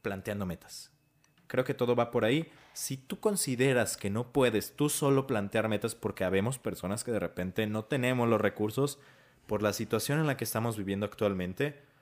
planteando 0.00 0.46
metas. 0.46 0.90
Creo 1.48 1.64
que 1.64 1.74
todo 1.74 1.94
va 1.94 2.10
por 2.10 2.24
ahí. 2.24 2.50
Si 2.72 2.96
tú 2.96 3.20
consideras 3.20 3.98
que 3.98 4.08
no 4.08 4.32
puedes 4.32 4.74
tú 4.74 4.88
solo 4.88 5.26
plantear 5.26 5.68
metas 5.68 5.94
porque 5.94 6.24
habemos 6.24 6.58
personas 6.58 7.04
que 7.04 7.12
de 7.12 7.20
repente 7.20 7.66
no 7.66 7.84
tenemos 7.84 8.26
los 8.26 8.40
recursos 8.40 8.98
por 9.46 9.60
la 9.60 9.74
situación 9.74 10.18
en 10.18 10.26
la 10.26 10.38
que 10.38 10.44
estamos 10.44 10.78
viviendo 10.78 11.04
actualmente, 11.04 11.92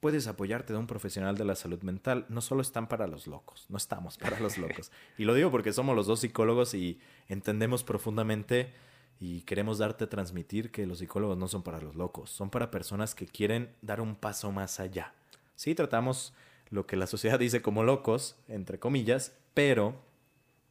puedes 0.00 0.26
apoyarte 0.26 0.72
de 0.72 0.78
un 0.78 0.86
profesional 0.86 1.36
de 1.36 1.44
la 1.44 1.54
salud 1.54 1.82
mental. 1.82 2.26
No 2.28 2.40
solo 2.40 2.62
están 2.62 2.88
para 2.88 3.06
los 3.06 3.26
locos, 3.26 3.66
no 3.68 3.76
estamos 3.76 4.16
para 4.16 4.40
los 4.40 4.58
locos. 4.58 4.90
Y 5.18 5.24
lo 5.24 5.34
digo 5.34 5.50
porque 5.50 5.72
somos 5.72 5.94
los 5.94 6.06
dos 6.06 6.20
psicólogos 6.20 6.74
y 6.74 6.98
entendemos 7.28 7.84
profundamente 7.84 8.72
y 9.20 9.42
queremos 9.42 9.78
darte 9.78 10.04
a 10.04 10.08
transmitir 10.08 10.70
que 10.70 10.86
los 10.86 10.98
psicólogos 10.98 11.36
no 11.36 11.46
son 11.46 11.62
para 11.62 11.80
los 11.80 11.94
locos, 11.94 12.30
son 12.30 12.48
para 12.48 12.70
personas 12.70 13.14
que 13.14 13.26
quieren 13.26 13.70
dar 13.82 14.00
un 14.00 14.16
paso 14.16 14.50
más 14.50 14.80
allá. 14.80 15.12
Sí, 15.56 15.74
tratamos 15.74 16.32
lo 16.70 16.86
que 16.86 16.96
la 16.96 17.06
sociedad 17.06 17.38
dice 17.38 17.60
como 17.60 17.84
locos, 17.84 18.36
entre 18.48 18.78
comillas, 18.78 19.36
pero... 19.52 20.08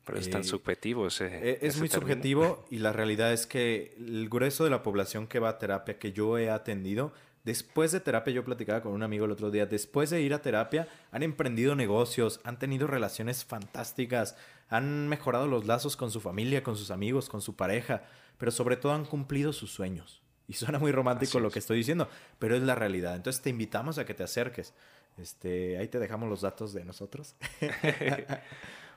Pero 0.05 0.17
es 0.17 0.31
tan 0.31 0.41
eh, 0.41 0.45
subjetivo 0.45 1.05
ese... 1.05 1.27
E-, 1.27 1.59
es 1.61 1.77
muy 1.77 1.89
subjetivo 1.89 2.65
y 2.71 2.79
la 2.79 2.91
realidad 2.91 3.31
es 3.31 3.45
que 3.45 3.93
el 3.99 4.27
grueso 4.27 4.63
de 4.63 4.71
la 4.71 4.81
población 4.81 5.27
que 5.27 5.37
va 5.37 5.49
a 5.49 5.57
terapia 5.59 5.99
que 5.99 6.11
yo 6.11 6.39
he 6.39 6.49
atendido 6.49 7.13
Después 7.43 7.91
de 7.91 7.99
terapia, 7.99 8.33
yo 8.33 8.43
platicaba 8.43 8.81
con 8.81 8.91
un 8.91 9.03
amigo 9.03 9.25
el 9.25 9.31
otro 9.31 9.49
día, 9.49 9.65
después 9.65 10.09
de 10.09 10.21
ir 10.21 10.33
a 10.33 10.41
terapia, 10.41 10.87
han 11.11 11.23
emprendido 11.23 11.75
negocios, 11.75 12.41
han 12.43 12.59
tenido 12.59 12.85
relaciones 12.85 13.45
fantásticas, 13.45 14.35
han 14.67 15.07
mejorado 15.07 15.47
los 15.47 15.65
lazos 15.65 15.95
con 15.95 16.11
su 16.11 16.19
familia, 16.19 16.63
con 16.63 16.75
sus 16.75 16.91
amigos, 16.91 17.29
con 17.29 17.41
su 17.41 17.55
pareja, 17.55 18.03
pero 18.37 18.51
sobre 18.51 18.77
todo 18.77 18.93
han 18.93 19.05
cumplido 19.05 19.53
sus 19.53 19.71
sueños. 19.71 20.21
Y 20.47 20.53
suena 20.53 20.79
muy 20.79 20.91
romántico 20.91 21.39
lo 21.39 21.51
que 21.51 21.59
estoy 21.59 21.77
diciendo, 21.77 22.09
pero 22.39 22.55
es 22.55 22.63
la 22.63 22.75
realidad. 22.75 23.15
Entonces 23.15 23.41
te 23.41 23.51
invitamos 23.51 23.99
a 23.99 24.05
que 24.05 24.15
te 24.15 24.23
acerques. 24.23 24.73
Este, 25.17 25.77
ahí 25.77 25.87
te 25.87 25.99
dejamos 25.99 26.29
los 26.29 26.41
datos 26.41 26.73
de 26.73 26.83
nosotros. 26.85 27.35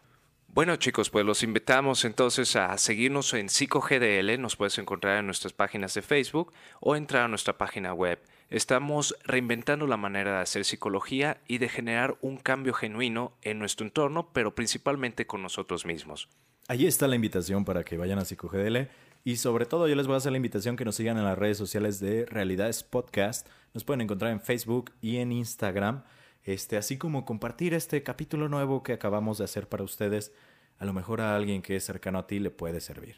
Bueno 0.55 0.77
chicos, 0.77 1.09
pues 1.09 1.25
los 1.25 1.43
invitamos 1.43 2.05
entonces 2.05 2.57
a 2.57 2.77
seguirnos 2.77 3.33
en 3.33 3.49
PsicoGDL, 3.49 4.39
nos 4.39 4.55
puedes 4.55 4.77
encontrar 4.77 5.19
en 5.19 5.25
nuestras 5.25 5.55
páginas 5.55 5.95
de 5.95 6.03
Facebook 6.03 6.53
o 6.79 6.95
entrar 6.95 7.23
a 7.23 7.29
nuestra 7.29 7.57
página 7.57 7.95
web. 7.95 8.21
Estamos 8.51 9.17
reinventando 9.25 9.87
la 9.87 9.97
manera 9.97 10.33
de 10.33 10.43
hacer 10.43 10.67
psicología 10.67 11.41
y 11.49 11.57
de 11.57 11.71
generar 11.71 12.19
un 12.21 12.37
cambio 12.37 12.75
genuino 12.75 13.33
en 13.41 13.59
nuestro 13.59 13.87
entorno, 13.87 14.29
pero 14.35 14.55
principalmente 14.55 15.27
con 15.27 15.41
nosotros 15.41 15.87
mismos. 15.87 16.29
Ahí 16.69 16.85
está 16.85 17.09
la 17.09 17.17
invitación 17.17 17.65
para 17.65 17.83
que 17.83 17.97
vayan 17.97 18.19
a 18.19 18.27
PsicoGDL 18.27 18.91
y 19.25 19.37
sobre 19.37 19.65
todo 19.65 19.89
yo 19.89 19.95
les 19.95 20.07
voy 20.07 20.17
a 20.17 20.19
hacer 20.19 20.33
la 20.33 20.37
invitación 20.37 20.77
que 20.77 20.85
nos 20.85 20.97
sigan 20.97 21.17
en 21.17 21.25
las 21.25 21.39
redes 21.39 21.57
sociales 21.57 21.99
de 21.99 22.27
Realidades 22.27 22.83
Podcast. 22.83 23.49
Nos 23.73 23.85
pueden 23.85 24.03
encontrar 24.03 24.31
en 24.31 24.43
Facebook 24.43 24.93
y 25.01 25.17
en 25.17 25.33
Instagram. 25.33 26.05
Este, 26.45 26.77
así 26.77 26.99
como 26.99 27.25
compartir 27.25 27.75
este 27.75 28.03
capítulo 28.03 28.49
nuevo 28.49 28.83
que 28.83 28.93
acabamos 28.93 29.39
de 29.39 29.45
hacer 29.45 29.69
para 29.69 29.85
ustedes, 29.85 30.33
a 30.79 30.85
lo 30.85 30.93
mejor 30.93 31.21
a 31.21 31.37
alguien 31.37 31.63
que 31.63 31.77
es 31.77 31.85
cercano 31.85 32.19
a 32.19 32.27
ti 32.27 32.41
le 32.41 32.51
puede 32.51 32.81
servir. 32.81 33.17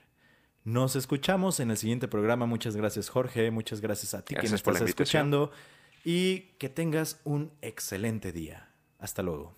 Nos 0.64 0.96
escuchamos 0.96 1.60
en 1.60 1.70
el 1.70 1.76
siguiente 1.76 2.08
programa. 2.08 2.46
Muchas 2.46 2.76
gracias 2.76 3.08
Jorge, 3.08 3.50
muchas 3.50 3.80
gracias 3.80 4.14
a 4.14 4.24
ti 4.24 4.34
que 4.34 4.42
nos 4.42 4.52
estás 4.52 4.80
escuchando 4.82 5.50
y 6.04 6.40
que 6.58 6.68
tengas 6.68 7.20
un 7.24 7.52
excelente 7.62 8.32
día. 8.32 8.70
Hasta 8.98 9.22
luego. 9.22 9.54